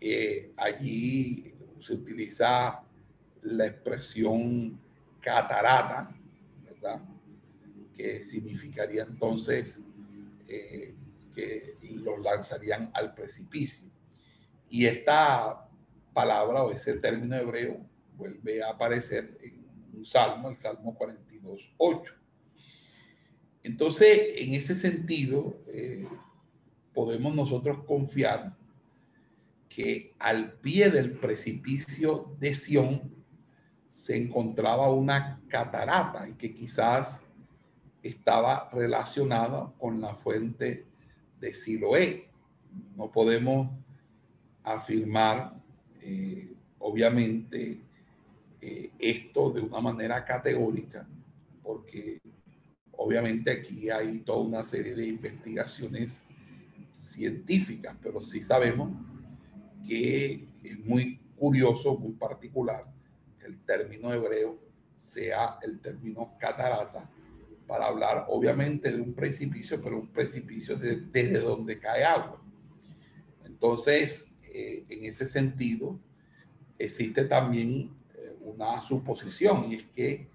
[0.00, 2.82] Eh, allí se utiliza
[3.42, 4.78] la expresión
[5.20, 6.14] catarata,
[6.64, 7.02] ¿verdad?
[7.96, 9.80] que significaría entonces
[10.48, 10.94] eh,
[11.34, 13.88] que los lanzarían al precipicio.
[14.68, 15.68] Y esta
[16.12, 17.86] palabra o ese término hebreo
[18.16, 19.64] vuelve a aparecer en
[19.98, 22.14] un salmo, el Salmo 42, 8.
[23.62, 25.99] Entonces, en ese sentido, eh,
[27.00, 28.54] podemos nosotros confiar
[29.70, 33.00] que al pie del precipicio de Sión
[33.88, 37.24] se encontraba una catarata y que quizás
[38.02, 40.84] estaba relacionada con la fuente
[41.40, 42.28] de Siloé.
[42.94, 43.70] No podemos
[44.62, 45.54] afirmar,
[46.02, 47.80] eh, obviamente,
[48.60, 51.08] eh, esto de una manera categórica,
[51.62, 52.20] porque
[52.92, 56.24] obviamente aquí hay toda una serie de investigaciones
[56.92, 58.90] científicas, pero sí sabemos
[59.86, 62.86] que es muy curioso, muy particular,
[63.44, 64.58] el término hebreo
[64.98, 67.08] sea el término catarata,
[67.66, 72.42] para hablar obviamente de un precipicio, pero un precipicio desde donde cae agua.
[73.44, 75.96] Entonces, eh, en ese sentido,
[76.76, 80.28] existe también eh, una suposición y es que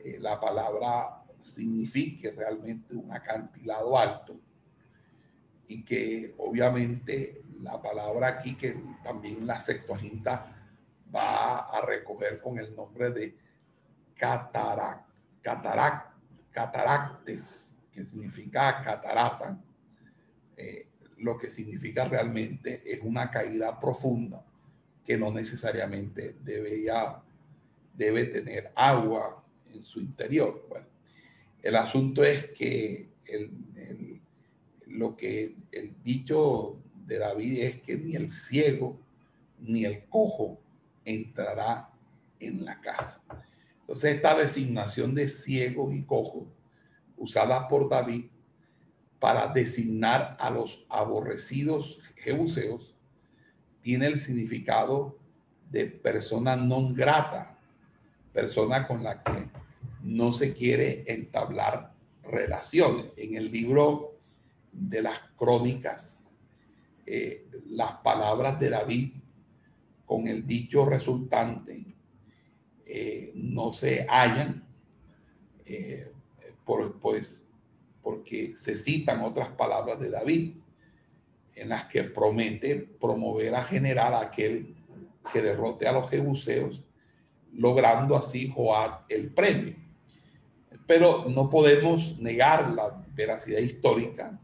[0.00, 4.38] eh, la palabra signifique realmente un acantilado alto
[5.68, 10.52] y que obviamente la palabra aquí que también la Septuaginta
[11.14, 13.36] va a recoger con el nombre de
[14.16, 15.08] cataract,
[15.42, 16.16] cataract
[16.56, 19.62] cataractes, que significa catarata,
[20.56, 20.88] eh,
[21.18, 24.42] lo que significa realmente es una caída profunda
[25.04, 26.82] que no necesariamente debe,
[27.92, 30.66] debe tener agua en su interior.
[31.62, 34.15] El asunto es que el,
[34.86, 38.98] lo que el dicho de David es que ni el ciego
[39.60, 40.60] ni el cojo
[41.04, 41.90] entrará
[42.40, 43.20] en la casa.
[43.80, 46.44] Entonces esta designación de ciegos y cojos
[47.16, 48.26] usada por David
[49.18, 52.94] para designar a los aborrecidos jebuseos
[53.80, 55.16] tiene el significado
[55.70, 57.58] de persona non grata,
[58.32, 59.46] persona con la que
[60.02, 63.12] no se quiere entablar relaciones.
[63.16, 64.15] En el libro
[64.78, 66.18] de las crónicas,
[67.06, 69.12] eh, las palabras de David
[70.04, 71.84] con el dicho resultante
[72.84, 74.64] eh, no se hallan,
[75.64, 76.12] eh,
[76.64, 77.44] por, pues,
[78.02, 80.54] porque se citan otras palabras de David
[81.54, 84.76] en las que promete promover a general aquel
[85.32, 86.84] que derrote a los jebuseos,
[87.52, 89.74] logrando así Joab el premio.
[90.86, 94.38] Pero no podemos negar la veracidad histórica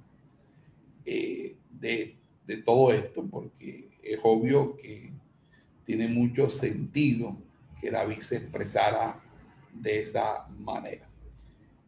[1.04, 5.12] eh, de, de todo esto, porque es obvio que
[5.84, 7.36] tiene mucho sentido
[7.80, 9.20] que David se expresara
[9.72, 11.08] de esa manera.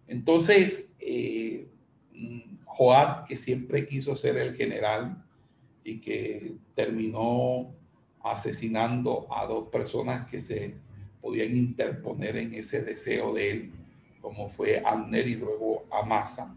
[0.07, 1.67] Entonces, eh,
[2.65, 5.25] Joab, que siempre quiso ser el general
[5.85, 7.73] y que terminó
[8.23, 10.75] asesinando a dos personas que se
[11.21, 13.73] podían interponer en ese deseo de él,
[14.21, 16.57] como fue Abner y luego Amasa.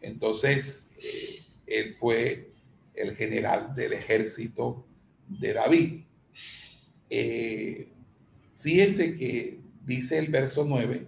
[0.00, 1.39] Entonces, eh,
[1.70, 2.52] él fue
[2.94, 4.84] el general del ejército
[5.26, 6.02] de David.
[7.08, 7.88] Eh,
[8.56, 11.06] fíjese que dice el verso 9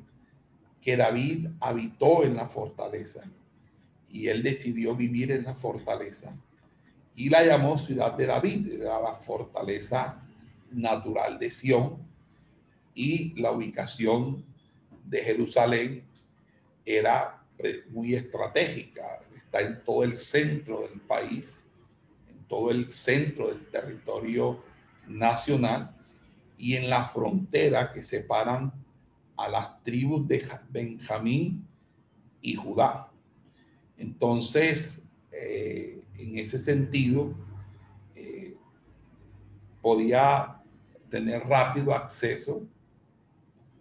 [0.80, 3.22] que David habitó en la fortaleza
[4.08, 6.34] y él decidió vivir en la fortaleza
[7.14, 10.22] y la llamó ciudad de David, era la fortaleza
[10.70, 11.98] natural de Sión
[12.94, 14.44] y la ubicación
[15.04, 16.04] de Jerusalén
[16.84, 19.20] era eh, muy estratégica,
[19.52, 21.62] está en todo el centro del país,
[22.26, 24.64] en todo el centro del territorio
[25.06, 25.94] nacional
[26.56, 28.72] y en la frontera que separan
[29.36, 31.68] a las tribus de Benjamín
[32.40, 33.10] y Judá.
[33.98, 37.34] Entonces, eh, en ese sentido,
[38.14, 38.56] eh,
[39.82, 40.62] podía
[41.10, 42.62] tener rápido acceso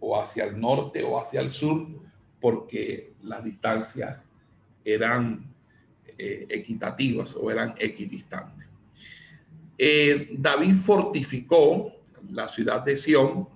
[0.00, 1.88] o hacia el norte o hacia el sur,
[2.42, 4.28] porque las distancias
[4.84, 5.51] eran
[6.18, 8.66] eh, equitativas o eran equidistantes.
[10.38, 11.92] David fortificó
[12.30, 13.48] la ciudad de Sión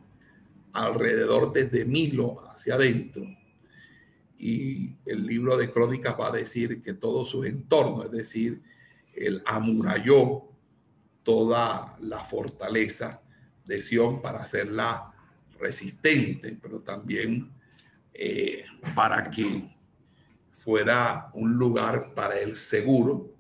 [0.72, 3.24] alrededor desde Milo hacia adentro.
[4.38, 8.61] Y el libro de Crónicas va a decir que todo su entorno, es decir,
[9.14, 10.42] él amuralló
[11.22, 13.22] toda la fortaleza
[13.64, 15.12] de Sión para hacerla
[15.59, 17.50] resistente, pero también
[18.12, 19.76] eh, para que
[20.57, 23.30] fuera un lugar para él seguro,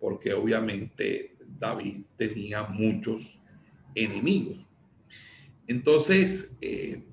[0.00, 3.38] porque obviamente David tenía muchos
[3.94, 4.58] enemigos.
[5.66, 7.04] Entonces, eh,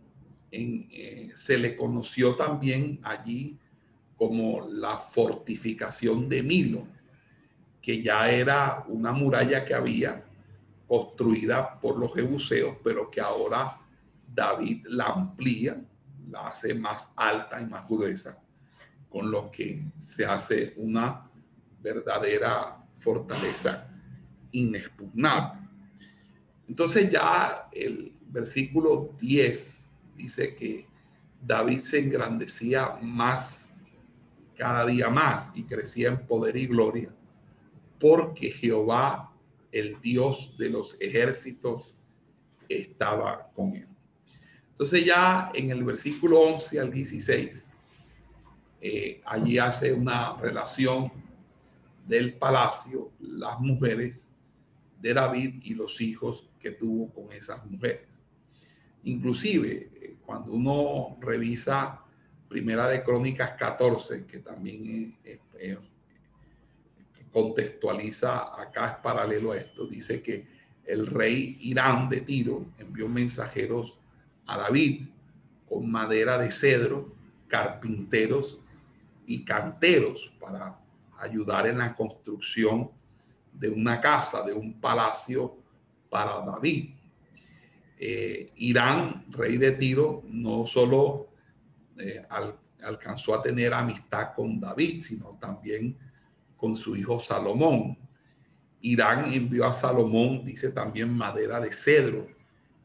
[0.51, 3.57] eh, se le conoció también allí
[4.17, 6.87] como la fortificación de Milo,
[7.81, 10.23] que ya era una muralla que había
[10.87, 13.79] construida por los jebuseos, pero que ahora
[14.33, 15.83] David la amplía,
[16.29, 18.41] la hace más alta y más gruesa,
[19.11, 21.29] con lo que se hace una
[21.81, 23.87] verdadera fortaleza
[24.51, 25.59] inexpugnable.
[26.67, 29.85] Entonces ya el versículo 10
[30.15, 30.87] dice que
[31.41, 33.67] David se engrandecía más,
[34.55, 37.13] cada día más, y crecía en poder y gloria,
[37.99, 39.33] porque Jehová,
[39.71, 41.95] el Dios de los ejércitos,
[42.69, 43.87] estaba con él.
[44.71, 47.70] Entonces ya en el versículo 11 al 16,
[48.81, 51.11] eh, allí hace una relación
[52.07, 54.31] del palacio, las mujeres
[54.99, 58.07] de David y los hijos que tuvo con esas mujeres.
[59.03, 62.01] Inclusive, eh, cuando uno revisa
[62.49, 65.15] Primera de Crónicas 14, que también
[67.31, 70.45] contextualiza acá es paralelo a esto, dice que
[70.83, 73.99] el rey Irán de Tiro envió mensajeros
[74.45, 75.03] a David
[75.69, 77.15] con madera de cedro,
[77.47, 78.59] carpinteros
[79.31, 80.77] y canteros para
[81.19, 82.91] ayudar en la construcción
[83.53, 85.57] de una casa, de un palacio
[86.09, 86.89] para David.
[87.97, 91.29] Eh, Irán, rey de Tiro, no solo
[91.97, 92.21] eh,
[92.81, 95.97] alcanzó a tener amistad con David, sino también
[96.57, 97.97] con su hijo Salomón.
[98.81, 102.27] Irán envió a Salomón, dice también, madera de cedro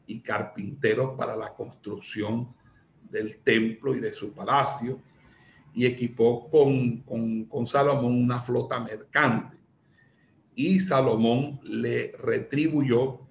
[0.05, 2.55] y carpinteros para la construcción
[3.09, 5.01] del templo y de su palacio,
[5.73, 9.57] y equipó con, con, Salomón una flota mercante.
[10.55, 13.21] Y Salomón le retribuyó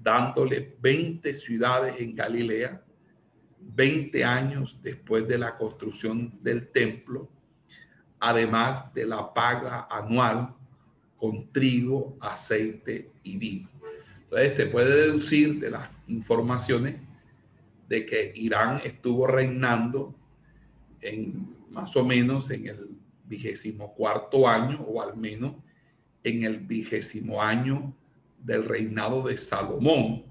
[0.00, 2.82] dándole 20 ciudades en Galilea,
[3.60, 7.28] 20 años después de la construcción del templo,
[8.20, 10.54] además de la paga anual
[11.16, 13.68] con trigo, aceite y vino.
[14.22, 17.00] Entonces se puede deducir de las informaciones
[17.88, 20.14] de que Irán estuvo reinando
[21.00, 22.88] en más o menos en el
[23.24, 25.54] vigésimo cuarto año o al menos
[26.24, 27.94] en el vigésimo año
[28.42, 30.24] del reinado de Salomón,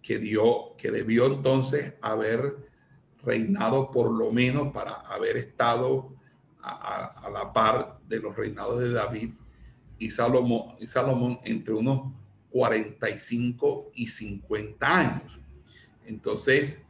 [0.00, 2.56] que dio, que debió entonces haber
[3.22, 6.14] reinado por lo menos para haber estado
[6.62, 9.34] a, la par de los reinados de David
[9.98, 12.12] y Salomón, y Salomón entre unos
[12.50, 15.38] 45 y 50 años.
[16.06, 16.82] Entonces,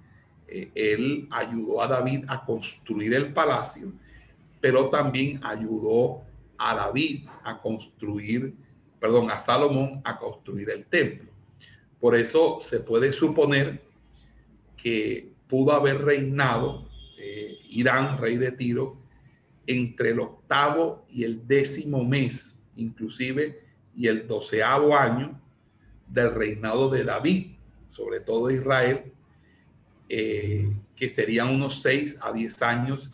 [0.55, 3.91] eh, él ayudó a David a construir el palacio,
[4.61, 6.23] pero también ayudó
[6.59, 8.55] a David a construir,
[9.01, 11.31] perdón, a Salomón a construir el templo.
[11.99, 13.83] Por eso se puede suponer
[14.77, 16.87] que pudo haber reinado
[17.19, 18.99] eh, Irán, rey de Tiro,
[19.67, 23.63] entre el octavo y el décimo mes, inclusive,
[23.97, 25.41] y el doceavo año
[26.09, 27.53] del reinado de David,
[27.89, 29.13] sobre todo Israel,
[30.15, 33.11] eh, que serían unos seis a diez años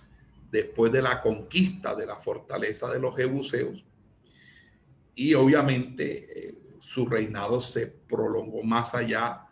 [0.50, 3.84] después de la conquista de la fortaleza de los jebuseos.
[5.14, 9.46] Y obviamente eh, su reinado se prolongó más allá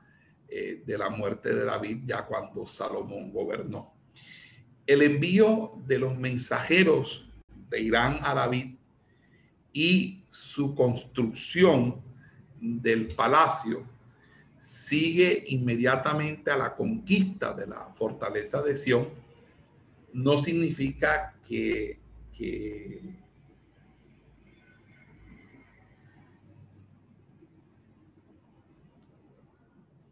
[0.49, 3.94] eh, de la muerte de David, ya cuando Salomón gobernó.
[4.84, 7.28] El envío de los mensajeros
[7.70, 8.74] de Irán a David
[9.72, 12.03] y su construcción
[12.61, 13.86] del palacio
[14.66, 19.08] sigue inmediatamente a la conquista de la fortaleza de Sión,
[20.12, 22.00] no significa que,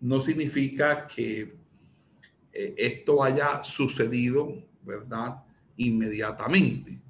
[0.01, 1.57] no significa que
[2.53, 5.43] eh, esto haya sucedido, ¿verdad?
[5.79, 7.01] Inmediatamente.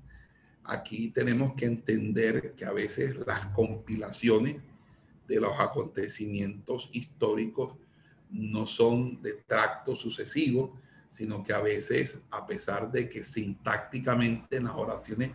[0.63, 4.63] Aquí tenemos que entender que a veces las compilaciones
[5.27, 7.75] de los acontecimientos históricos
[8.31, 14.65] no son de tracto sucesivo, sino que a veces, a pesar de que sintácticamente en
[14.65, 15.31] las oraciones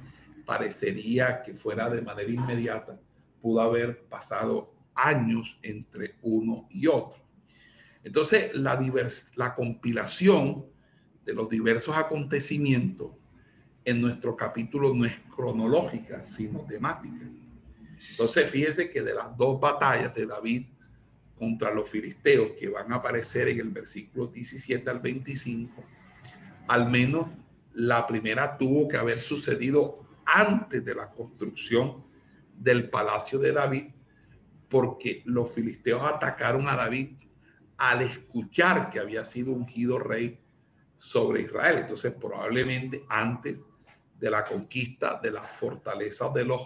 [0.45, 2.99] parecería que fuera de manera inmediata,
[3.41, 7.21] pudo haber pasado años entre uno y otro.
[8.03, 8.77] Entonces, la,
[9.35, 10.65] la compilación
[11.25, 13.11] de los diversos acontecimientos
[13.85, 17.25] en nuestro capítulo no es cronológica, sino temática.
[18.11, 20.67] Entonces, fíjese que de las dos batallas de David
[21.37, 25.83] contra los filisteos que van a aparecer en el versículo 17 al 25,
[26.67, 27.27] al menos
[27.73, 32.03] la primera tuvo que haber sucedido antes de la construcción
[32.57, 33.85] del palacio de David,
[34.67, 37.11] porque los filisteos atacaron a David
[37.77, 40.39] al escuchar que había sido ungido rey
[40.97, 41.77] sobre Israel.
[41.79, 43.59] Entonces, probablemente antes
[44.19, 46.61] de la conquista de la fortaleza de los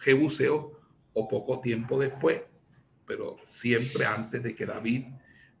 [0.00, 0.75] jebuseos
[1.18, 2.42] o poco tiempo después,
[3.06, 5.06] pero siempre antes de que David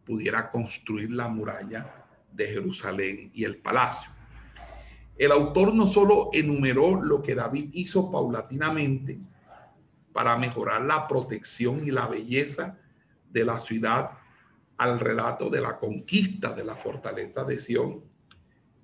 [0.04, 4.10] pudiera construir la muralla de Jerusalén y el palacio.
[5.16, 9.18] El autor no solo enumeró lo que David hizo paulatinamente
[10.12, 12.78] para mejorar la protección y la belleza
[13.30, 14.10] de la ciudad
[14.76, 18.04] al relato de la conquista de la fortaleza de Sión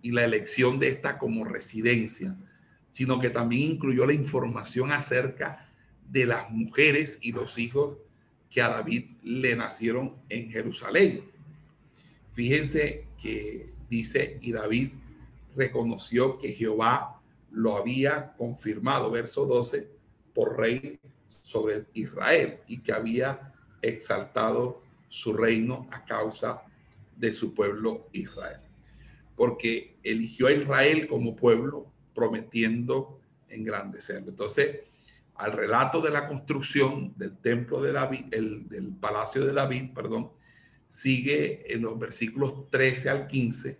[0.01, 2.35] y la elección de esta como residencia,
[2.89, 5.69] sino que también incluyó la información acerca
[6.09, 7.99] de las mujeres y los hijos
[8.51, 11.25] que a David le nacieron en Jerusalén.
[12.33, 14.91] Fíjense que dice, y David
[15.55, 19.89] reconoció que Jehová lo había confirmado, verso 12,
[20.35, 20.99] por rey
[21.43, 26.63] sobre Israel y que había exaltado su reino a causa
[27.17, 28.61] de su pueblo Israel.
[29.37, 34.31] Porque eligió a Israel como pueblo, prometiendo engrandecerlo.
[34.31, 34.81] Entonces,
[35.43, 40.31] al relato de la construcción del templo de David, el, del palacio de David, perdón,
[40.89, 43.77] sigue en los versículos 13 al 15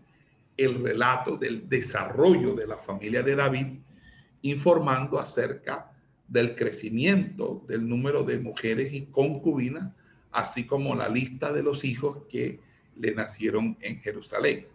[0.57, 3.67] el relato del desarrollo de la familia de David,
[4.43, 5.93] informando acerca
[6.27, 9.93] del crecimiento del número de mujeres y concubinas,
[10.33, 12.59] así como la lista de los hijos que
[12.97, 14.67] le nacieron en Jerusalén.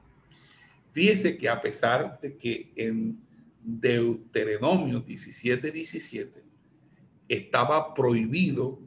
[0.92, 3.20] Fíjese que a pesar de que en
[3.62, 6.47] Deuteronomio 17, 17,
[7.28, 8.80] estaba prohibido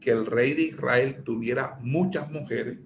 [0.00, 2.78] que el rey de Israel tuviera muchas mujeres,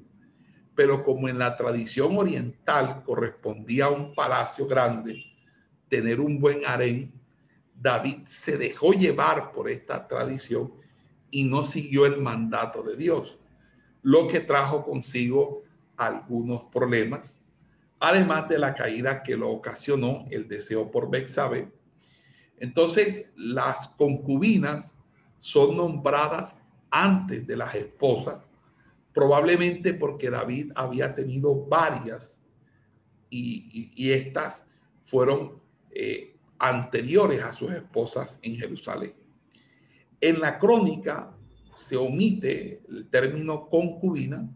[0.75, 5.25] pero como en la tradición oriental correspondía a un palacio grande
[5.89, 7.13] tener un buen harén,
[7.75, 10.73] David se dejó llevar por esta tradición
[11.31, 13.39] y no siguió el mandato de Dios,
[14.03, 15.63] lo que trajo consigo
[15.97, 17.41] algunos problemas,
[17.99, 21.71] además de la caída que lo ocasionó el deseo por Bexabe.
[22.59, 24.95] Entonces, las concubinas
[25.41, 26.57] son nombradas
[26.91, 28.45] antes de las esposas,
[29.13, 32.45] probablemente porque David había tenido varias
[33.29, 34.65] y, estas
[35.03, 35.61] fueron
[35.91, 39.15] eh, anteriores a sus esposas en Jerusalén.
[40.21, 41.35] En la crónica
[41.77, 44.49] se omite el término concubina,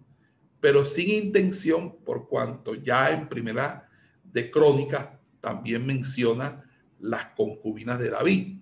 [0.60, 3.88] pero sin intención, por cuanto ya en primera
[4.22, 5.08] de crónicas
[5.40, 6.64] también menciona
[7.00, 8.58] las concubinas de David,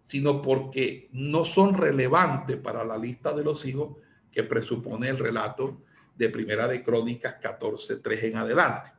[0.00, 3.96] sino porque no son relevantes para la lista de los hijos
[4.30, 5.82] que presupone el relato
[6.16, 8.90] de primera de crónicas 14.3 en adelante.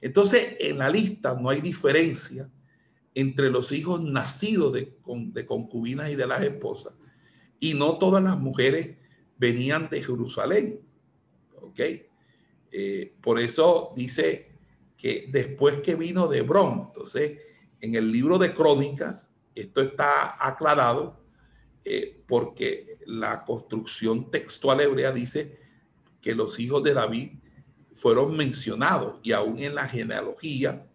[0.00, 2.48] Entonces, en la lista no hay diferencia
[3.14, 6.94] entre los hijos nacidos de, de concubinas y de las esposas,
[7.60, 8.96] y no todas las mujeres
[9.38, 10.80] venían de Jerusalén.
[11.60, 11.80] ¿Ok?
[12.72, 14.52] Eh, por eso dice
[14.96, 17.38] que después que vino de Hebrón, entonces
[17.80, 21.24] en el libro de Crónicas, esto está aclarado
[21.84, 25.58] eh, porque la construcción textual hebrea dice
[26.20, 27.32] que los hijos de David
[27.92, 30.86] fueron mencionados y aún en la genealogía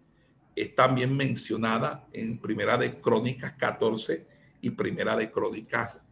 [0.56, 4.28] es también mencionada en Primera de Crónicas 14
[4.62, 6.04] y Primera de Crónicas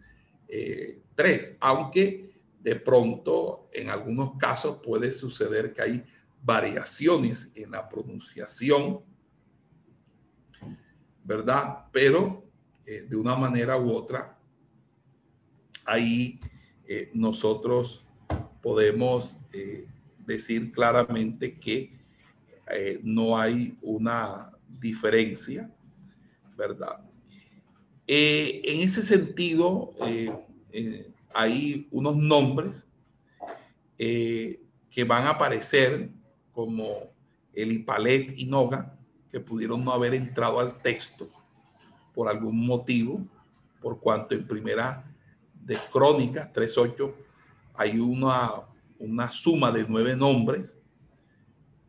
[0.47, 6.03] 3, eh, aunque de pronto en algunos casos puede suceder que hay
[6.41, 9.01] variaciones en la pronunciación,
[11.27, 11.85] ¿verdad?
[11.91, 12.43] Pero
[12.87, 14.35] eh, de una manera u otra,
[15.85, 16.39] ahí
[16.87, 18.03] eh, nosotros
[18.63, 19.37] podemos
[20.25, 21.95] decir claramente que
[23.03, 25.71] no hay una diferencia,
[26.57, 27.07] ¿verdad?
[28.07, 30.31] Eh, en ese sentido, eh,
[30.71, 32.73] eh, hay unos nombres
[33.97, 36.09] que van a aparecer
[36.53, 37.11] como
[37.53, 38.96] Elipalet y Noga,
[39.39, 41.29] pudieron no haber entrado al texto
[42.13, 43.21] por algún motivo,
[43.81, 45.03] por cuanto en primera
[45.63, 47.13] de Crónicas 3.8
[47.75, 48.51] hay una,
[48.99, 50.75] una suma de nueve nombres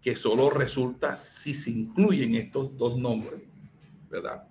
[0.02, 3.40] que solo resulta si se incluyen estos dos nombres,
[4.10, 4.46] ¿verdad?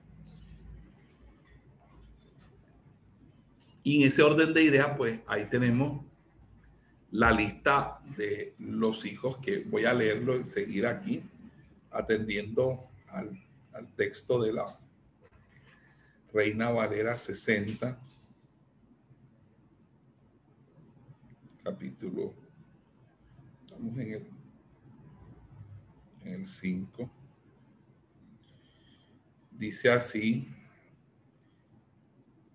[3.84, 6.04] Y en ese orden de ideas, pues ahí tenemos
[7.12, 11.24] la lista de los hijos que voy a leerlo y seguir aquí,
[11.92, 13.40] atendiendo al,
[13.96, 14.66] texto de la
[16.34, 18.00] Reina Valera 60,
[21.64, 22.34] capítulo,
[23.66, 24.28] estamos en el,
[26.24, 27.10] en el 5,
[29.52, 30.48] dice así,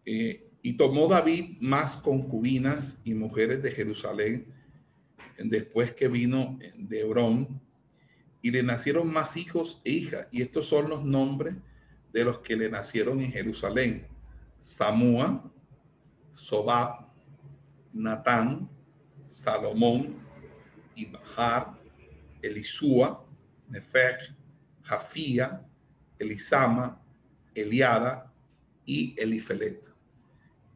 [0.04, 4.52] eh, y tomó David más concubinas y mujeres de Jerusalén
[5.38, 7.60] después que vino de Hebrón,
[8.42, 10.26] y le nacieron más hijos e hijas.
[10.32, 11.54] Y estos son los nombres
[12.12, 14.06] de los que le nacieron en Jerusalén.
[14.58, 15.50] Samúa,
[16.32, 17.06] Sobab,
[17.92, 18.68] Natán,
[19.24, 20.16] Salomón,
[20.96, 21.78] Ibahar,
[22.42, 23.24] Elisúa,
[23.68, 24.34] Nefer,
[24.82, 25.64] Jafía,
[26.18, 27.00] Elisama,
[27.54, 28.32] Eliada
[28.84, 29.80] y Elifelet.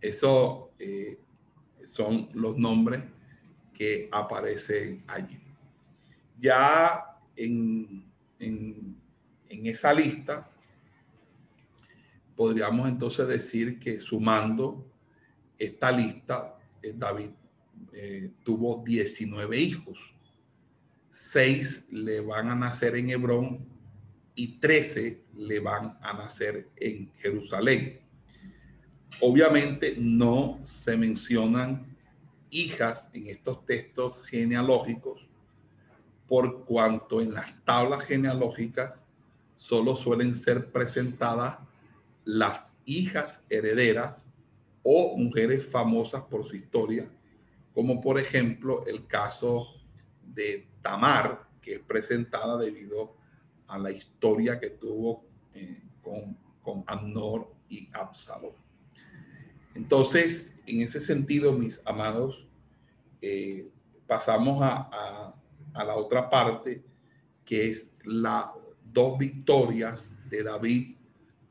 [0.01, 1.19] Esos eh,
[1.85, 3.03] son los nombres
[3.75, 5.41] que aparecen allí.
[6.39, 7.06] Ya
[7.37, 8.05] en,
[9.49, 10.51] esa lista,
[12.35, 14.87] podríamos entonces decir que sumando
[15.59, 17.31] esta lista, eh, David
[17.93, 20.15] eh, tuvo 19 hijos.
[21.11, 23.67] Seis le van a nacer en Hebrón
[24.35, 28.01] y 13 le van a nacer en Jerusalén.
[29.21, 31.97] Obviamente no se mencionan
[32.51, 35.26] hijas en estos textos genealógicos,
[36.29, 39.01] por cuanto en las tablas genealógicas
[39.57, 41.59] solo suelen ser presentadas
[42.25, 44.25] las hijas herederas
[44.83, 47.09] o mujeres famosas por su historia,
[47.75, 49.67] como por ejemplo el caso
[50.23, 53.17] de Tamar, que es presentada debido
[53.67, 55.25] a la historia que tuvo
[55.55, 58.53] eh, con, con Amnor y Absalom.
[59.75, 62.47] Entonces, en ese sentido, mis amados,
[63.21, 63.69] eh,
[64.07, 65.35] pasamos a,
[65.85, 66.83] la otra parte,
[67.45, 68.47] que es las
[68.85, 70.97] dos victorias de David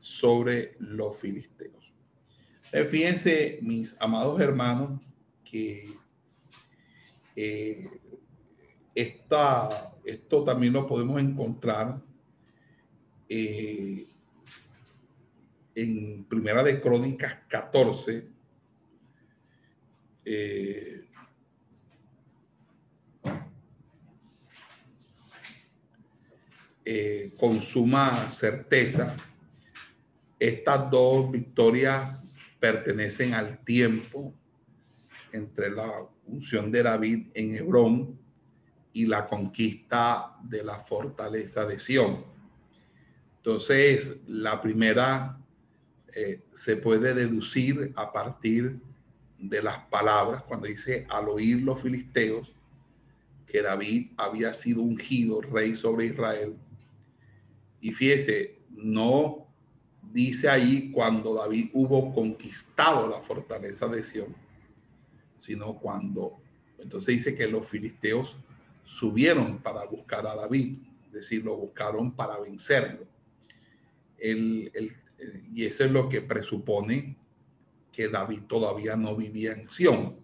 [0.00, 1.92] sobre los filisteos.
[2.72, 5.00] Eh, fíjense, mis amados hermanos,
[5.44, 5.94] que
[7.34, 7.88] eh,
[8.94, 12.00] esto también lo podemos encontrar
[15.76, 18.26] en Primera de Crónicas 14,
[20.24, 21.05] eh,
[26.88, 29.16] eh, con suma certeza,
[30.38, 32.16] estas dos victorias
[32.60, 34.32] pertenecen al tiempo
[35.32, 38.16] entre la unción de David en Hebrón
[38.92, 42.24] y la conquista de la fortaleza de Sión.
[43.38, 45.40] Entonces, la primera
[46.14, 48.78] eh, se puede deducir a partir
[49.40, 52.54] de las palabras cuando dice al oír los filisteos
[53.44, 56.56] que David había sido ungido rey sobre Israel.
[57.86, 59.46] Y fíjese, no
[60.12, 64.34] dice ahí cuando David hubo conquistado la fortaleza de Sión,
[65.38, 66.36] sino cuando,
[66.80, 68.36] entonces dice que los filisteos
[68.82, 73.06] subieron para buscar a David, es decir, lo buscaron para vencerlo.
[74.18, 74.72] El,
[75.54, 77.16] y eso es lo que presupone
[77.92, 80.16] que David todavía no vivía en Sión.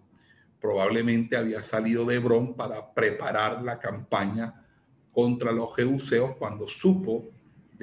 [0.59, 4.67] Probablemente había salido de Hebrón para preparar la campaña
[5.13, 7.31] contra los jebuseos cuando supo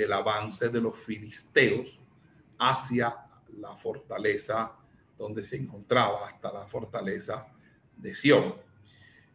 [0.00, 1.98] del avance de los filisteos
[2.58, 3.14] hacia
[3.58, 4.72] la fortaleza
[5.18, 7.46] donde se encontraba, hasta la fortaleza
[7.96, 8.54] de Sión.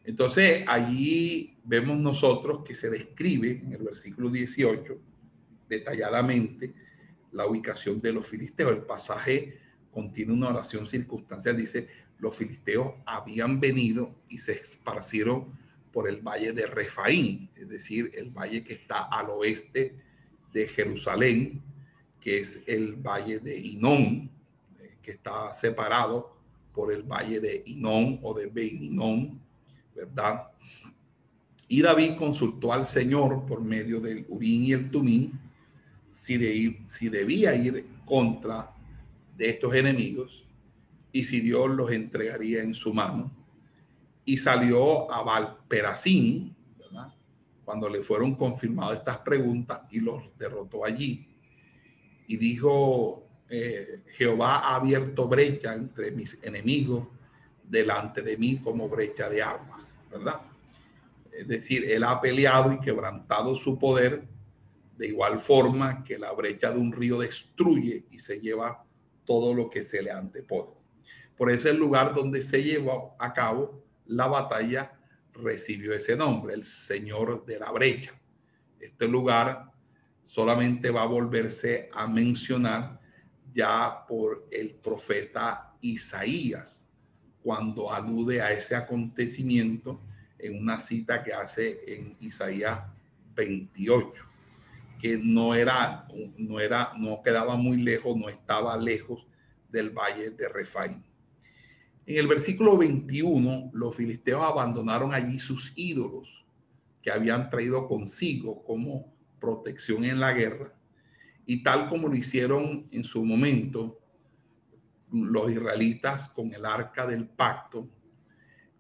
[0.04, 4.98] Entonces allí vemos nosotros que se describe en el versículo 18
[5.70, 6.74] detalladamente
[7.32, 8.72] la ubicación de los filisteos.
[8.72, 9.60] El pasaje
[9.92, 11.88] contiene una oración circunstancial, dice,
[12.18, 15.54] los filisteos habían venido y se esparcieron
[15.92, 20.05] por el valle de Refaín, es decir, el valle que está al oeste
[20.56, 21.62] de Jerusalén,
[22.22, 24.32] que es el valle de Inón,
[24.80, 26.34] eh, que está separado
[26.74, 29.42] por el valle de Inón o de Beininón,
[29.94, 30.48] ¿verdad?
[31.68, 35.38] Y David consultó al Señor por medio del Urín y el Tumín
[36.10, 38.74] si, de, si debía ir contra
[39.36, 40.46] de estos enemigos
[41.12, 43.30] y si Dios los entregaría en su mano.
[44.24, 46.56] Y salió a Valperasín,
[47.66, 51.28] cuando le fueron confirmadas estas preguntas y los derrotó allí.
[52.28, 57.08] Y dijo, eh, Jehová ha abierto brecha entre mis enemigos
[57.64, 60.42] delante de mí como brecha de aguas, ¿verdad?
[61.32, 64.24] Es decir, él ha peleado y quebrantado su poder
[64.98, 68.86] de igual forma que la brecha de un río destruye y se lleva
[69.26, 70.72] todo lo que se le antepone.
[71.36, 74.95] Por eso el lugar donde se llevó a cabo la batalla
[75.36, 78.12] recibió ese nombre, el Señor de la brecha.
[78.80, 79.72] Este lugar
[80.24, 83.00] solamente va a volverse a mencionar
[83.54, 86.86] ya por el profeta Isaías,
[87.42, 90.02] cuando alude a ese acontecimiento
[90.40, 92.80] en una cita que hace en Isaías
[93.36, 94.26] 28
[95.00, 96.08] que no era,
[96.38, 99.28] no era, no quedaba muy lejos, no estaba lejos
[99.70, 101.04] del valle de Refaim.
[102.08, 106.46] En el versículo 21, los filisteos abandonaron allí sus ídolos
[107.02, 110.74] que habían traído consigo como protección en la guerra,
[111.48, 114.00] y tal como lo hicieron en su momento
[115.12, 117.88] los israelitas con el arca del pacto,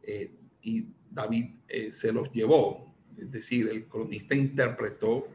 [0.04, 2.94] eh, y David eh, se los llevó.
[3.18, 5.28] Es decir, el cronista interpretó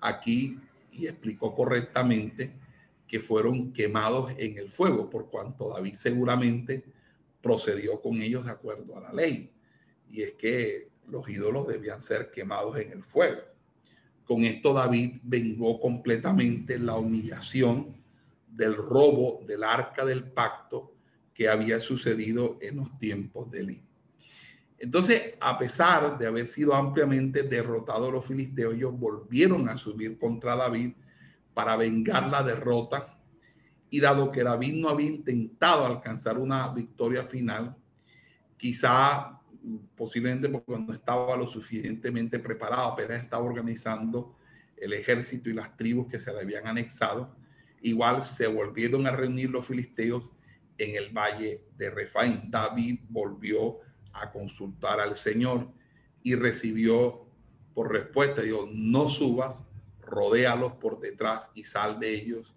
[0.00, 0.58] aquí
[0.92, 2.52] y explicó correctamente
[3.06, 6.84] que fueron quemados en el fuego, por cuanto David seguramente
[7.40, 9.52] procedió con ellos de acuerdo a la ley.
[10.10, 13.40] Y es que los ídolos debían ser quemados en el fuego.
[14.24, 17.96] Con esto David vengó completamente la humillación
[18.48, 20.94] del robo del arca del pacto
[21.34, 23.82] que había sucedido en los tiempos de Eli.
[24.78, 30.56] Entonces, a pesar de haber sido ampliamente derrotados los filisteos, ellos volvieron a subir contra
[30.56, 30.92] David
[31.52, 33.19] para vengar la derrota.
[33.90, 37.76] Y dado que David no había intentado alcanzar una victoria final,
[38.56, 39.40] quizá
[39.94, 44.36] posiblemente porque no estaba lo suficientemente preparado, apenas estaba organizando
[44.76, 47.36] el ejército y las tribus que se le habían anexado,
[47.82, 50.30] igual se volvieron a reunir los filisteos
[50.78, 52.50] en el valle de Refaín.
[52.50, 53.80] David volvió
[54.12, 55.68] a consultar al Señor
[56.22, 57.26] y recibió
[57.74, 59.60] por respuesta, dijo, no subas,
[60.00, 62.54] rodéalos por detrás y sal de ellos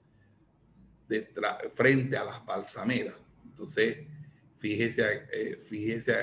[1.73, 3.15] frente a las balsameras.
[3.45, 3.97] Entonces,
[4.57, 6.13] fíjese, eh, fíjese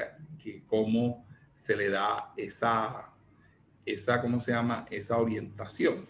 [0.43, 3.13] que cómo se le da esa,
[3.85, 4.87] esa, ¿cómo se llama?
[4.91, 6.07] Esa orientación.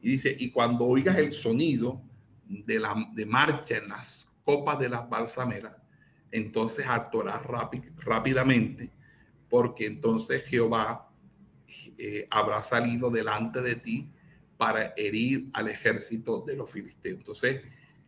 [0.00, 2.02] Y dice, y cuando oigas el sonido
[2.46, 5.76] de, la, de marcha en las copas de las balsameras,
[6.32, 7.42] entonces actuarás
[7.98, 8.90] rápidamente,
[9.48, 11.08] porque entonces Jehová
[11.98, 14.10] eh, habrá salido delante de ti
[14.56, 17.18] para herir al ejército de los filisteos.
[17.18, 17.62] Entonces,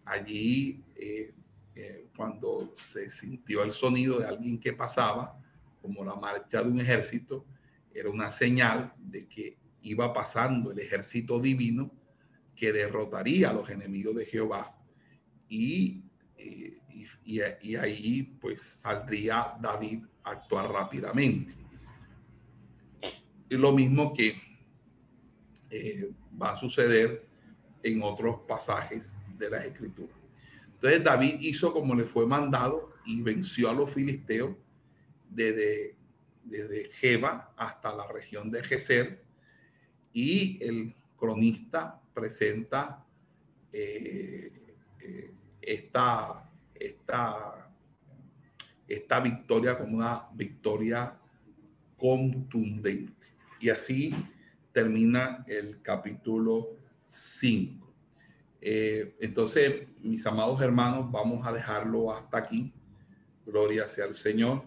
[0.05, 1.35] allí, eh,
[1.75, 5.41] eh, cuando se sintió el sonido de alguien que pasaba,
[5.81, 7.45] como la marcha de un ejército,
[7.93, 11.91] era una señal de que iba pasando el ejército divino
[12.57, 14.77] que derrotaría a los enemigos de Jehová
[15.49, 16.05] y,
[16.39, 16.79] eh,
[17.25, 21.55] y, ahí pues saldría David a actuar rápidamente.
[23.49, 24.41] Y lo mismo que
[26.41, 27.27] va a suceder
[27.83, 30.17] en otros pasajes de las escrituras.
[30.75, 34.55] Entonces David hizo como le fue mandado y venció a los filisteos
[35.31, 35.97] desde,
[36.45, 39.25] desde Jeba hasta la región de Geser.
[40.13, 43.05] Y el cronista presenta
[43.73, 44.53] eh,
[45.01, 47.73] eh, esta, esta,
[48.87, 51.19] esta victoria como una victoria
[51.97, 53.27] contundente.
[53.59, 54.15] Y así
[54.73, 57.84] termina el capítulo 5.
[58.67, 62.73] Eh, entonces, mis amados hermanos, vamos a dejarlo hasta aquí.
[63.45, 64.63] Gloria sea al Señor.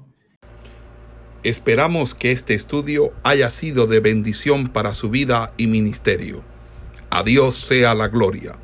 [1.41, 6.43] Esperamos que este estudio haya sido de bendición para su vida y ministerio.
[7.10, 8.60] A Dios sea la gloria.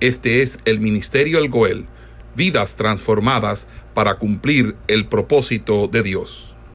[0.00, 1.86] Este es el Ministerio El Goel,
[2.34, 6.49] vidas transformadas para cumplir el propósito de Dios.